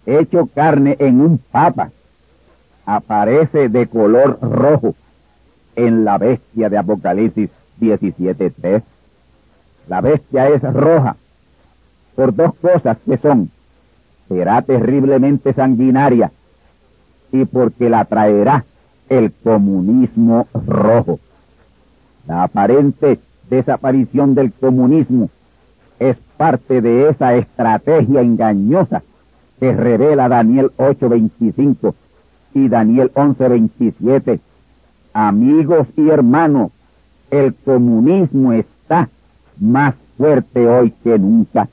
hecho 0.06 0.48
carne 0.48 0.96
en 1.00 1.22
un 1.22 1.38
papa, 1.38 1.92
aparece 2.86 3.70
de 3.70 3.88
color 3.88 4.40
rojo 4.42 4.96
en 5.76 6.04
la 6.04 6.18
bestia 6.18 6.70
de 6.70 6.78
Apocalipsis 6.78 7.50
17.3. 7.80 8.82
La 9.88 10.02
bestia 10.02 10.50
es 10.50 10.62
roja 10.62 11.16
por 12.16 12.36
dos 12.36 12.54
cosas 12.56 12.98
que 13.06 13.18
son, 13.18 13.50
será 14.28 14.62
terriblemente 14.62 15.54
sanguinaria 15.54 16.32
y 17.32 17.46
porque 17.46 17.90
la 17.90 18.06
traerá 18.06 18.66
el 19.12 19.34
comunismo 19.43 20.47
rojo. 20.65 21.19
La 22.28 22.43
aparente 22.43 23.19
desaparición 23.50 24.36
del 24.36 24.54
comunismo 24.54 25.30
es 26.00 26.15
parte 26.38 26.80
de 26.80 27.10
esa 27.10 27.36
estrategia 27.36 28.21
engañosa 28.21 29.04
que 29.60 29.74
revela 29.74 30.30
Daniel 30.30 30.71
8:25 30.78 31.93
y 32.54 32.69
Daniel 32.69 33.12
11:27. 33.13 34.39
Amigos 35.12 35.88
y 35.98 36.08
hermanos, 36.08 36.71
el 37.31 37.54
comunismo 37.54 38.54
está 38.54 39.10
más 39.60 39.94
fuerte 40.17 40.65
hoy 40.65 40.94
que 41.04 41.19
nunca. 41.19 41.67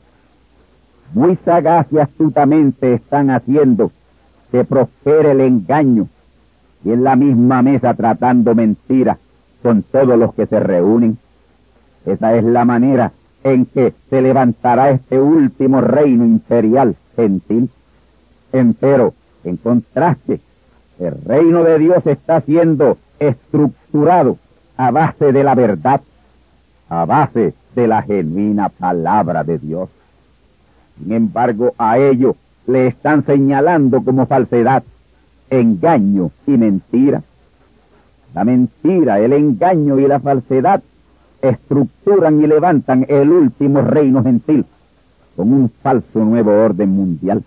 Muy 1.14 1.38
sagaz 1.44 1.86
y 1.92 1.98
astutamente 1.98 2.94
están 2.94 3.30
haciendo 3.30 3.92
que 4.50 4.64
prospere 4.64 5.30
el 5.30 5.40
engaño 5.40 6.08
y 6.84 6.92
en 6.92 7.04
la 7.04 7.16
misma 7.16 7.62
mesa 7.62 7.94
tratando 7.94 8.54
mentiras 8.54 9.18
con 9.62 9.82
todos 9.82 10.18
los 10.18 10.34
que 10.34 10.46
se 10.46 10.60
reúnen. 10.60 11.18
Esa 12.06 12.36
es 12.36 12.44
la 12.44 12.64
manera 12.64 13.12
en 13.44 13.66
que 13.66 13.94
se 14.08 14.22
levantará 14.22 14.90
este 14.90 15.20
último 15.20 15.80
reino 15.80 16.24
imperial 16.24 16.96
gentil. 17.16 17.70
Empero, 18.52 19.14
en 19.44 19.56
contraste, 19.56 20.40
el 20.98 21.14
reino 21.24 21.64
de 21.64 21.78
Dios 21.78 22.06
está 22.06 22.40
siendo 22.40 22.98
estructurado 23.18 24.38
a 24.76 24.90
base 24.90 25.32
de 25.32 25.44
la 25.44 25.54
verdad, 25.54 26.00
a 26.88 27.04
base 27.04 27.54
de 27.74 27.88
la 27.88 28.02
genuina 28.02 28.68
palabra 28.68 29.44
de 29.44 29.58
Dios. 29.58 29.88
Sin 30.98 31.12
embargo, 31.12 31.74
a 31.78 31.98
ellos 31.98 32.36
le 32.66 32.88
están 32.88 33.24
señalando 33.24 34.02
como 34.02 34.26
falsedad 34.26 34.82
engaño 35.50 36.30
y 36.46 36.52
mentira. 36.52 37.22
La 38.34 38.44
mentira, 38.44 39.20
el 39.20 39.32
engaño 39.32 39.98
y 39.98 40.06
la 40.06 40.20
falsedad 40.20 40.82
estructuran 41.40 42.42
y 42.42 42.46
levantan 42.46 43.06
el 43.08 43.30
último 43.30 43.80
reino 43.80 44.22
gentil 44.22 44.66
con 45.36 45.52
un 45.52 45.70
falso 45.82 46.24
nuevo 46.24 46.52
orden 46.52 46.90
mundial. 46.90 47.44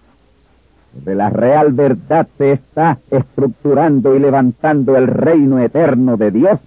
De 0.93 1.16
la 1.16 1.30
real 1.30 1.72
verdad 1.72 2.28
se 2.38 2.54
está 2.54 2.97
estructurando 3.10 4.16
y 4.16 4.20
levantando 4.20 4.95
el 4.97 5.08
reino 5.08 5.60
eterno 5.60 6.18
de 6.18 6.32
Dios. 6.32 6.60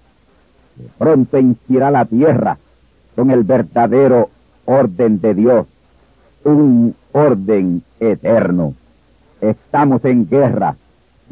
De 0.76 0.88
pronto 0.98 1.38
inspira 1.38 1.90
la 1.90 2.04
tierra 2.04 2.56
con 3.14 3.30
el 3.30 3.44
verdadero 3.44 4.30
orden 4.64 5.20
de 5.20 5.34
Dios, 5.34 5.66
un 6.44 6.94
orden 7.12 7.82
eterno. 8.00 8.74
Estamos 9.40 10.04
en 10.04 10.28
guerra, 10.28 10.76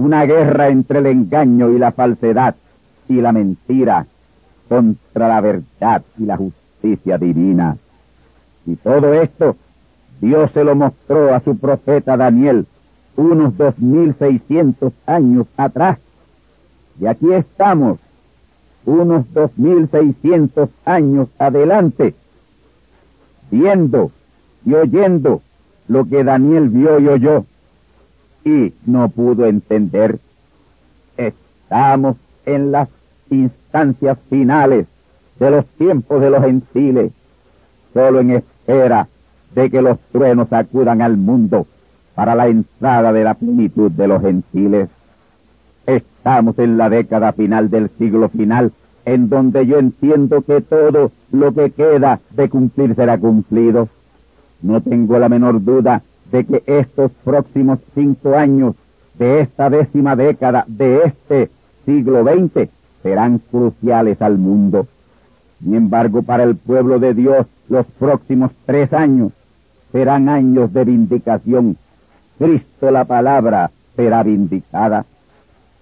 una 0.02 0.24
guerra 0.24 0.68
entre 0.68 0.98
el 0.98 1.06
engaño 1.06 1.70
y 1.70 1.78
la 1.78 1.92
falsedad 1.92 2.56
y 3.08 3.20
la 3.20 3.30
mentira 3.30 4.04
contra 4.68 5.28
la 5.28 5.40
verdad 5.40 6.02
y 6.18 6.26
la 6.26 6.36
justicia 6.36 7.18
divina. 7.18 7.76
Y 8.66 8.74
todo 8.76 9.14
esto 9.14 9.56
Dios 10.20 10.50
se 10.52 10.64
lo 10.64 10.74
mostró 10.74 11.32
a 11.32 11.40
su 11.40 11.56
profeta 11.56 12.16
Daniel 12.16 12.66
unos 13.14 13.56
dos 13.56 13.78
mil 13.78 14.14
seiscientos 14.18 14.92
años 15.06 15.46
atrás. 15.56 15.98
Y 17.00 17.06
aquí 17.06 17.32
estamos, 17.32 18.00
unos 18.84 19.32
dos 19.32 19.52
mil 19.56 19.88
seiscientos 19.88 20.68
años 20.84 21.28
adelante, 21.38 22.14
viendo 23.52 24.10
y 24.66 24.74
oyendo 24.74 25.42
lo 25.86 26.04
que 26.06 26.24
Daniel 26.24 26.70
vio 26.70 26.98
y 26.98 27.06
oyó 27.06 27.44
y 28.44 28.72
no 28.86 29.08
pudo 29.08 29.46
entender. 29.46 30.18
Estamos 31.16 32.16
en 32.44 32.72
las 32.72 32.88
instancias 33.30 34.18
finales 34.28 34.86
de 35.38 35.50
los 35.50 35.66
tiempos 35.66 36.20
de 36.20 36.30
los 36.30 36.44
gentiles, 36.44 37.12
solo 37.92 38.20
en 38.20 38.30
espera 38.30 39.08
de 39.54 39.70
que 39.70 39.82
los 39.82 39.98
truenos 40.12 40.52
acudan 40.52 41.02
al 41.02 41.16
mundo 41.16 41.66
para 42.14 42.34
la 42.34 42.48
entrada 42.48 43.12
de 43.12 43.24
la 43.24 43.34
plenitud 43.34 43.90
de 43.90 44.08
los 44.08 44.22
gentiles. 44.22 44.88
Estamos 45.86 46.58
en 46.58 46.76
la 46.76 46.88
década 46.88 47.32
final 47.32 47.70
del 47.70 47.90
siglo 47.98 48.28
final, 48.28 48.72
en 49.04 49.28
donde 49.28 49.66
yo 49.66 49.78
entiendo 49.78 50.42
que 50.42 50.60
todo 50.60 51.10
lo 51.32 51.52
que 51.52 51.70
queda 51.70 52.20
de 52.30 52.48
cumplir 52.48 52.94
será 52.94 53.18
cumplido. 53.18 53.88
No 54.62 54.80
tengo 54.80 55.18
la 55.18 55.28
menor 55.28 55.62
duda 55.64 56.02
de 56.32 56.44
que 56.44 56.62
estos 56.66 57.12
próximos 57.24 57.78
cinco 57.94 58.34
años 58.34 58.74
de 59.18 59.40
esta 59.40 59.68
décima 59.68 60.16
década 60.16 60.64
de 60.66 61.02
este 61.04 61.50
siglo 61.84 62.24
XX 62.24 62.70
serán 63.02 63.38
cruciales 63.38 64.20
al 64.22 64.38
mundo. 64.38 64.86
Sin 65.62 65.74
embargo, 65.74 66.22
para 66.22 66.42
el 66.42 66.56
pueblo 66.56 66.98
de 66.98 67.14
Dios, 67.14 67.46
los 67.68 67.86
próximos 67.98 68.50
tres 68.64 68.92
años 68.92 69.32
serán 69.92 70.28
años 70.28 70.72
de 70.72 70.84
vindicación. 70.84 71.76
Cristo 72.38 72.90
la 72.90 73.04
palabra 73.04 73.70
será 73.94 74.22
vindicada. 74.22 75.04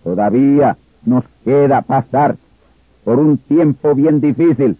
Todavía 0.02 0.76
nos 1.04 1.24
queda 1.44 1.82
pasar 1.82 2.36
por 3.04 3.18
un 3.18 3.38
tiempo 3.38 3.94
bien 3.94 4.20
difícil, 4.20 4.76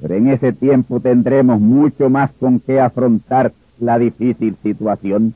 pero 0.00 0.14
en 0.14 0.28
ese 0.28 0.52
tiempo 0.52 1.00
tendremos 1.00 1.60
mucho 1.60 2.08
más 2.08 2.30
con 2.38 2.60
qué 2.60 2.80
afrontar 2.80 3.52
la 3.80 3.98
difícil 3.98 4.56
situación. 4.62 5.34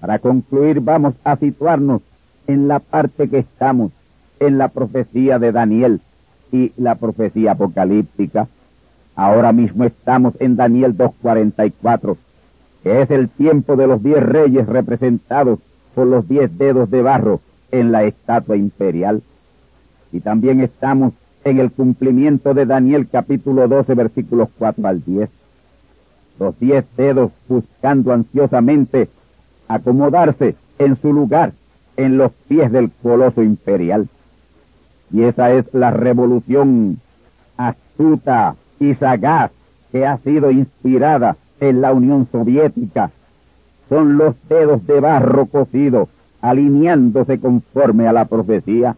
Para 0.00 0.18
concluir, 0.18 0.80
vamos 0.80 1.14
a 1.22 1.36
situarnos 1.36 2.02
en 2.46 2.66
la 2.66 2.80
parte 2.80 3.28
que 3.28 3.38
estamos, 3.38 3.92
en 4.40 4.58
la 4.58 4.68
profecía 4.68 5.38
de 5.38 5.52
Daniel 5.52 6.00
y 6.50 6.72
la 6.76 6.96
profecía 6.96 7.52
apocalíptica. 7.52 8.48
Ahora 9.14 9.52
mismo 9.52 9.84
estamos 9.84 10.34
en 10.40 10.56
Daniel 10.56 10.96
2.44, 10.96 12.16
que 12.82 13.02
es 13.02 13.10
el 13.10 13.28
tiempo 13.28 13.76
de 13.76 13.86
los 13.86 14.02
diez 14.02 14.22
reyes 14.22 14.66
representados 14.66 15.60
por 15.94 16.06
los 16.06 16.28
diez 16.28 16.56
dedos 16.58 16.90
de 16.90 17.02
barro 17.02 17.40
en 17.70 17.92
la 17.92 18.04
estatua 18.04 18.56
imperial. 18.56 19.22
Y 20.10 20.20
también 20.20 20.60
estamos 20.60 21.12
en 21.44 21.58
el 21.58 21.70
cumplimiento 21.70 22.54
de 22.54 22.66
Daniel 22.66 23.08
capítulo 23.10 23.68
12 23.68 23.94
versículos 23.94 24.48
4 24.58 24.86
al 24.86 25.04
10 25.04 25.30
los 26.38 26.58
diez 26.58 26.84
dedos 26.96 27.30
buscando 27.48 28.12
ansiosamente 28.12 29.08
acomodarse 29.68 30.54
en 30.78 31.00
su 31.00 31.12
lugar 31.12 31.52
en 31.96 32.18
los 32.18 32.32
pies 32.48 32.72
del 32.72 32.90
coloso 33.02 33.42
imperial. 33.42 34.08
Y 35.12 35.22
esa 35.22 35.52
es 35.52 35.66
la 35.72 35.90
revolución 35.90 36.98
astuta 37.56 38.56
y 38.80 38.94
sagaz 38.94 39.50
que 39.90 40.06
ha 40.06 40.18
sido 40.18 40.50
inspirada 40.50 41.36
en 41.60 41.80
la 41.80 41.92
Unión 41.92 42.26
Soviética. 42.32 43.10
Son 43.88 44.16
los 44.16 44.34
dedos 44.48 44.86
de 44.86 45.00
barro 45.00 45.46
cocido 45.46 46.08
alineándose 46.40 47.38
conforme 47.38 48.08
a 48.08 48.12
la 48.12 48.24
profecía. 48.24 48.96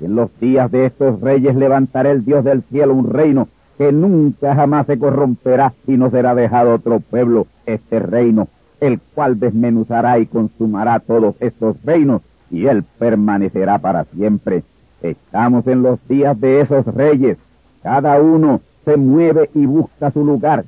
en 0.00 0.16
los 0.16 0.28
días 0.40 0.70
de 0.72 0.86
estos 0.86 1.20
reyes 1.20 1.54
levantará 1.54 2.10
el 2.10 2.24
Dios 2.24 2.44
del 2.44 2.62
cielo 2.64 2.94
un 2.94 3.08
reino 3.08 3.48
que 3.78 3.92
nunca 3.92 4.54
jamás 4.54 4.86
se 4.86 4.98
corromperá 4.98 5.72
y 5.86 5.96
no 5.96 6.10
será 6.10 6.34
dejado 6.34 6.74
otro 6.74 7.00
pueblo 7.00 7.46
este 7.66 7.98
reino, 7.98 8.48
el 8.80 9.00
cual 9.14 9.38
desmenuzará 9.38 10.18
y 10.18 10.26
consumará 10.26 11.00
todos 11.00 11.34
estos 11.40 11.76
reinos, 11.84 12.22
y 12.50 12.66
él 12.66 12.84
permanecerá 12.98 13.78
para 13.78 14.04
siempre. 14.04 14.62
Estamos 15.02 15.66
en 15.66 15.82
los 15.82 15.98
días 16.08 16.38
de 16.40 16.60
esos 16.60 16.86
reyes, 16.86 17.38
cada 17.82 18.20
uno 18.20 18.60
se 18.84 18.96
mueve 18.96 19.50
y 19.54 19.66
busca 19.66 20.10
su 20.10 20.24
lugar 20.24 20.64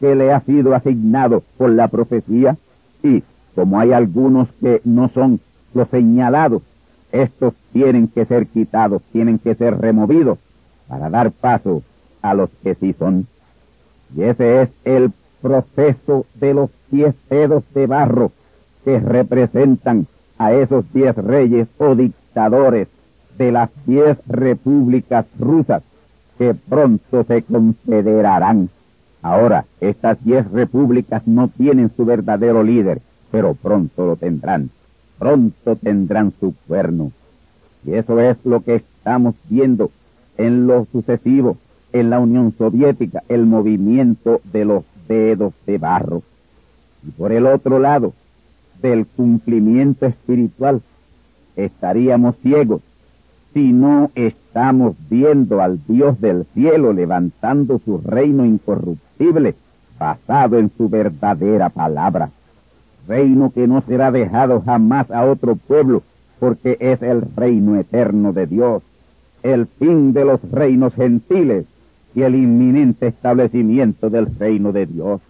que 0.00 0.14
le 0.14 0.32
ha 0.32 0.40
sido 0.40 0.74
asignado 0.74 1.42
por 1.56 1.70
la 1.70 1.88
profecía, 1.88 2.56
y 3.02 3.22
como 3.54 3.78
hay 3.78 3.92
algunos 3.92 4.48
que 4.60 4.80
no 4.84 5.08
son 5.08 5.40
los 5.74 5.88
señalados, 5.88 6.62
estos 7.12 7.54
tienen 7.72 8.08
que 8.08 8.24
ser 8.24 8.46
quitados, 8.46 9.02
tienen 9.12 9.38
que 9.38 9.54
ser 9.54 9.78
removidos 9.78 10.38
para 10.88 11.10
dar 11.10 11.30
paso 11.30 11.82
a 12.22 12.34
los 12.34 12.50
que 12.62 12.74
sí 12.74 12.94
son. 12.98 13.26
Y 14.14 14.22
ese 14.22 14.62
es 14.62 14.68
el 14.84 15.12
proceso 15.40 16.26
de 16.34 16.54
los 16.54 16.70
diez 16.90 17.14
dedos 17.28 17.62
de 17.74 17.86
barro 17.86 18.32
que 18.84 18.98
representan 19.00 20.06
a 20.38 20.52
esos 20.52 20.84
diez 20.92 21.14
reyes 21.16 21.68
o 21.78 21.94
dictadores 21.94 22.88
de 23.36 23.52
las 23.52 23.70
diez 23.86 24.18
repúblicas 24.26 25.26
rusas 25.38 25.82
que 26.38 26.54
pronto 26.54 27.24
se 27.24 27.42
confederarán. 27.42 28.70
Ahora, 29.22 29.64
estas 29.80 30.22
diez 30.24 30.48
repúblicas 30.50 31.26
no 31.26 31.48
tienen 31.48 31.90
su 31.96 32.04
verdadero 32.04 32.62
líder, 32.62 33.00
pero 33.30 33.54
pronto 33.54 34.06
lo 34.06 34.16
tendrán. 34.16 34.70
Pronto 35.18 35.76
tendrán 35.76 36.32
su 36.38 36.54
cuerno. 36.66 37.10
Y 37.84 37.94
eso 37.94 38.20
es 38.20 38.36
lo 38.44 38.60
que 38.60 38.76
estamos 38.76 39.34
viendo 39.48 39.90
en 40.36 40.66
lo 40.66 40.86
sucesivo 40.92 41.56
en 41.92 42.10
la 42.10 42.18
Unión 42.18 42.54
Soviética 42.56 43.22
el 43.28 43.46
movimiento 43.46 44.40
de 44.52 44.64
los 44.64 44.84
dedos 45.06 45.54
de 45.66 45.78
barro. 45.78 46.22
Y 47.06 47.10
por 47.10 47.32
el 47.32 47.46
otro 47.46 47.78
lado, 47.78 48.12
del 48.82 49.06
cumplimiento 49.06 50.06
espiritual, 50.06 50.82
estaríamos 51.56 52.36
ciegos 52.42 52.80
si 53.52 53.72
no 53.72 54.10
estamos 54.14 54.94
viendo 55.08 55.60
al 55.60 55.80
Dios 55.86 56.20
del 56.20 56.46
cielo 56.54 56.92
levantando 56.92 57.80
su 57.84 57.98
reino 57.98 58.44
incorruptible 58.44 59.54
basado 59.98 60.58
en 60.58 60.70
su 60.76 60.88
verdadera 60.88 61.70
palabra. 61.70 62.30
Reino 63.08 63.50
que 63.50 63.66
no 63.66 63.82
será 63.82 64.12
dejado 64.12 64.60
jamás 64.60 65.10
a 65.10 65.24
otro 65.24 65.56
pueblo 65.56 66.02
porque 66.38 66.76
es 66.78 67.02
el 67.02 67.22
reino 67.34 67.76
eterno 67.76 68.32
de 68.32 68.46
Dios, 68.46 68.82
el 69.42 69.66
fin 69.66 70.12
de 70.12 70.24
los 70.24 70.40
reinos 70.52 70.94
gentiles 70.94 71.64
el 72.22 72.34
inminente 72.34 73.08
establecimiento 73.08 74.10
del 74.10 74.26
reino 74.38 74.72
de 74.72 74.86
Dios. 74.86 75.20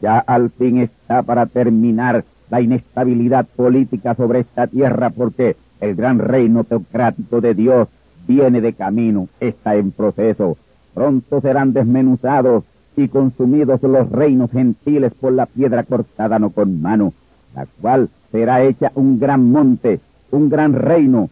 Ya 0.00 0.18
al 0.18 0.50
fin 0.50 0.78
está 0.78 1.22
para 1.22 1.46
terminar 1.46 2.24
la 2.50 2.60
inestabilidad 2.60 3.46
política 3.46 4.14
sobre 4.14 4.40
esta 4.40 4.66
tierra 4.66 5.10
porque 5.10 5.56
el 5.80 5.94
gran 5.94 6.18
reino 6.18 6.64
teocrático 6.64 7.40
de 7.40 7.54
Dios 7.54 7.88
viene 8.26 8.60
de 8.60 8.72
camino, 8.72 9.28
está 9.40 9.76
en 9.76 9.90
proceso. 9.92 10.56
Pronto 10.94 11.40
serán 11.40 11.72
desmenuzados 11.72 12.64
y 12.96 13.08
consumidos 13.08 13.82
los 13.82 14.10
reinos 14.10 14.50
gentiles 14.50 15.12
por 15.20 15.32
la 15.32 15.46
piedra 15.46 15.82
cortada 15.84 16.38
no 16.38 16.50
con 16.50 16.80
mano, 16.80 17.12
la 17.54 17.66
cual 17.80 18.08
será 18.32 18.62
hecha 18.62 18.90
un 18.94 19.18
gran 19.18 19.50
monte, 19.50 20.00
un 20.30 20.48
gran 20.48 20.72
reino 20.72 21.28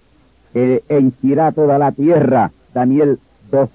que 0.52 0.84
henchirá 0.88 1.52
toda 1.52 1.78
la 1.78 1.92
tierra. 1.92 2.52
Daniel 2.74 3.18
2, 3.50 3.68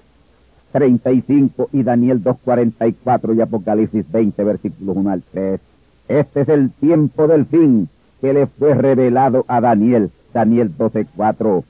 35 0.72 1.70
y 1.72 1.82
Daniel 1.82 2.22
2.44 2.22 3.36
y 3.36 3.40
Apocalipsis 3.40 4.10
20 4.10 4.44
versículos 4.44 4.96
1 4.96 5.10
al 5.10 5.22
3. 5.22 5.60
Este 6.08 6.40
es 6.40 6.48
el 6.48 6.70
tiempo 6.70 7.26
del 7.26 7.46
fin 7.46 7.88
que 8.20 8.32
le 8.32 8.46
fue 8.46 8.74
revelado 8.74 9.44
a 9.48 9.60
Daniel, 9.60 10.10
Daniel 10.32 10.70
12.4. 10.76 11.64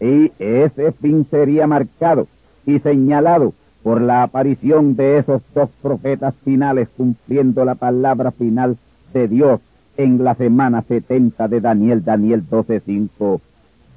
Y 0.00 0.32
ese 0.38 0.92
fin 0.92 1.26
sería 1.30 1.66
marcado 1.66 2.26
y 2.66 2.78
señalado 2.80 3.54
por 3.82 4.00
la 4.00 4.22
aparición 4.22 4.96
de 4.96 5.18
esos 5.18 5.42
dos 5.54 5.70
profetas 5.80 6.34
finales 6.44 6.88
cumpliendo 6.96 7.64
la 7.64 7.76
palabra 7.76 8.32
final 8.32 8.76
de 9.14 9.28
Dios 9.28 9.60
en 9.96 10.24
la 10.24 10.34
semana 10.34 10.82
70 10.82 11.48
de 11.48 11.60
Daniel, 11.60 12.04
Daniel 12.04 12.42
12.5. 12.50 13.40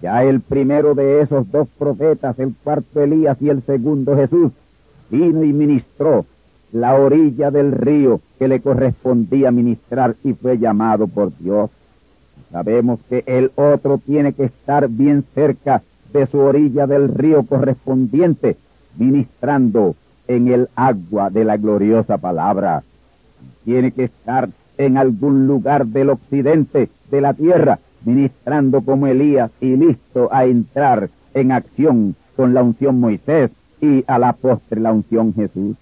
Ya 0.01 0.23
el 0.23 0.39
primero 0.39 0.95
de 0.95 1.21
esos 1.21 1.51
dos 1.51 1.67
profetas, 1.77 2.39
el 2.39 2.53
cuarto 2.63 3.01
Elías 3.01 3.37
y 3.41 3.49
el 3.49 3.61
segundo 3.63 4.15
Jesús, 4.15 4.51
vino 5.09 5.43
y 5.43 5.51
ministró 5.51 6.25
la 6.71 6.95
orilla 6.95 7.51
del 7.51 7.71
río 7.71 8.21
que 8.37 8.47
le 8.47 8.61
correspondía 8.61 9.51
ministrar 9.51 10.15
y 10.23 10.33
fue 10.33 10.57
llamado 10.57 11.07
por 11.07 11.35
Dios. 11.37 11.69
Sabemos 12.51 12.99
que 13.09 13.23
el 13.25 13.51
otro 13.55 13.97
tiene 13.97 14.33
que 14.33 14.45
estar 14.45 14.87
bien 14.87 15.25
cerca 15.35 15.81
de 16.13 16.25
su 16.27 16.39
orilla 16.39 16.87
del 16.87 17.09
río 17.09 17.43
correspondiente, 17.43 18.57
ministrando 18.97 19.95
en 20.27 20.47
el 20.47 20.69
agua 20.75 21.29
de 21.29 21.43
la 21.45 21.57
gloriosa 21.57 22.17
palabra. 22.17 22.83
Tiene 23.65 23.91
que 23.91 24.05
estar 24.05 24.49
en 24.77 24.97
algún 24.97 25.45
lugar 25.45 25.85
del 25.85 26.09
occidente 26.09 26.89
de 27.11 27.21
la 27.21 27.33
tierra, 27.33 27.79
ministrando 28.05 28.81
como 28.81 29.07
Elías 29.07 29.51
y 29.61 29.75
listo 29.75 30.29
a 30.31 30.45
entrar 30.45 31.09
en 31.33 31.51
acción 31.51 32.15
con 32.35 32.53
la 32.53 32.63
unción 32.63 32.99
Moisés 32.99 33.51
y 33.81 34.03
a 34.07 34.19
la 34.19 34.33
postre 34.33 34.79
la 34.79 34.91
unción 34.91 35.33
Jesús. 35.33 35.75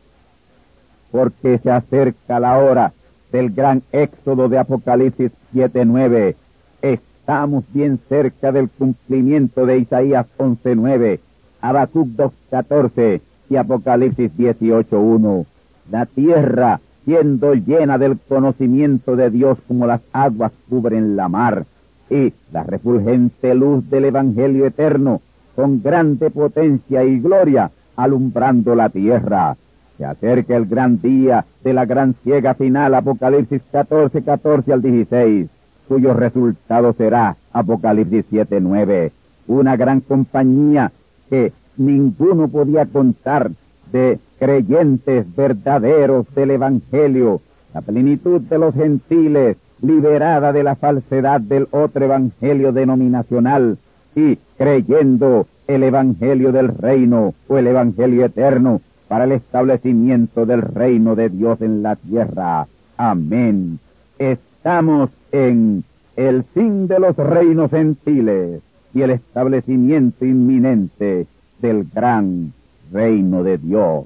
Porque 1.11 1.59
se 1.59 1.72
acerca 1.72 2.39
la 2.39 2.57
hora 2.57 2.93
del 3.32 3.51
gran 3.51 3.82
éxodo 3.91 4.49
de 4.49 4.57
Apocalipsis 4.57 5.32
7.9. 5.53 6.36
Estamos 6.82 7.63
bien 7.74 7.99
cerca 8.07 8.51
del 8.51 8.70
cumplimiento 8.70 9.65
de 9.65 9.80
Isaías 9.80 10.26
11.9, 10.38 11.20
Habacuc 11.61 12.07
2.14 12.09 13.22
y 13.49 13.55
Apocalipsis 13.55 14.32
18.1. 14.38 15.45
La 15.91 16.05
tierra 16.05 16.80
siendo 17.07 17.53
llena 17.53 17.97
del 17.97 18.20
conocimiento 18.20 19.15
de 19.15 19.30
Dios 19.30 19.57
como 19.65 19.88
las 19.88 20.01
aguas 20.11 20.51
cubren 20.70 21.15
la 21.15 21.30
mar, 21.30 21.65
y 22.10 22.34
la 22.51 22.64
refulgente 22.64 23.53
luz 23.53 23.89
del 23.89 24.05
Evangelio 24.05 24.66
eterno, 24.66 25.22
con 25.55 25.82
grande 25.82 26.30
potencia 26.30 27.03
y 27.03 27.20
gloria, 27.20 27.72
alumbrando 27.95 28.76
la 28.76 28.89
tierra. 28.89 29.58
Se 29.97 30.05
acerca 30.05 30.55
el 30.55 30.68
gran 30.68 31.01
día 31.01 31.45
de 31.64 31.74
la 31.74 31.86
gran 31.86 32.14
ciega 32.24 32.53
final, 32.53 32.93
Apocalipsis 32.93 33.62
14, 33.72 34.22
14 34.22 34.74
al 34.74 34.82
16, 34.82 35.47
cuyo 35.88 36.14
resultado 36.14 36.93
será 36.93 37.36
Apocalipsis 37.51 38.26
7, 38.30 38.60
9, 38.62 39.12
una 39.47 39.76
gran 39.76 40.01
compañía 40.01 40.91
que 41.30 41.51
ninguno 41.78 42.47
podía 42.47 42.86
contar 42.86 43.51
de 43.91 44.20
creyentes 44.39 45.26
verdaderos 45.36 46.26
del 46.36 46.51
Evangelio, 46.51 47.41
la 47.74 47.82
plenitud 47.82 48.41
de 48.41 48.58
los 48.58 48.76
gentiles, 48.76 49.58
liberada 49.82 50.53
de 50.53 50.63
la 50.63 50.75
falsedad 50.75 51.41
del 51.41 51.67
otro 51.71 52.05
Evangelio 52.05 52.71
denominacional 52.71 53.78
y 54.15 54.38
creyendo 54.57 55.47
el 55.67 55.84
Evangelio 55.84 56.51
del 56.51 56.69
reino 56.69 57.34
o 57.47 57.57
el 57.57 57.67
Evangelio 57.67 58.25
eterno 58.25 58.82
para 59.07 59.25
el 59.25 59.34
establecimiento 59.34 60.45
del 60.45 60.61
reino 60.61 61.15
de 61.15 61.30
Dios 61.30 61.61
en 61.61 61.84
la 61.84 61.95
tierra. 61.95 62.67
Amén. 62.97 63.80
Estamos 64.17 65.09
en 65.32 65.84
el 66.15 66.43
fin 66.43 66.88
de 66.88 66.99
los 66.99 67.15
reinos 67.15 67.69
gentiles 67.69 68.61
y 68.93 69.01
el 69.01 69.11
establecimiento 69.11 70.25
inminente 70.25 71.28
del 71.61 71.88
gran 71.93 72.53
reino 72.91 73.43
de 73.43 73.57
Dios. 73.57 74.05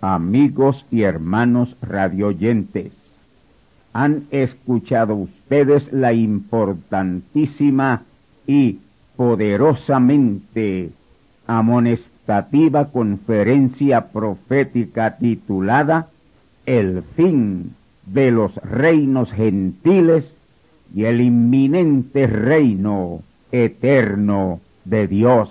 Amigos 0.00 0.84
y 0.90 1.02
hermanos 1.02 1.76
radioyentes, 1.82 2.92
han 3.94 4.24
escuchado 4.32 5.14
ustedes 5.14 5.90
la 5.92 6.12
importantísima 6.12 8.02
y 8.46 8.80
poderosamente 9.16 10.90
amonestativa 11.46 12.90
conferencia 12.90 14.08
profética 14.08 15.16
titulada 15.16 16.08
El 16.66 17.02
fin 17.16 17.74
de 18.04 18.32
los 18.32 18.54
reinos 18.56 19.32
gentiles 19.32 20.24
y 20.94 21.04
el 21.04 21.20
inminente 21.20 22.26
reino 22.26 23.22
eterno 23.52 24.60
de 24.84 25.06
Dios. 25.06 25.50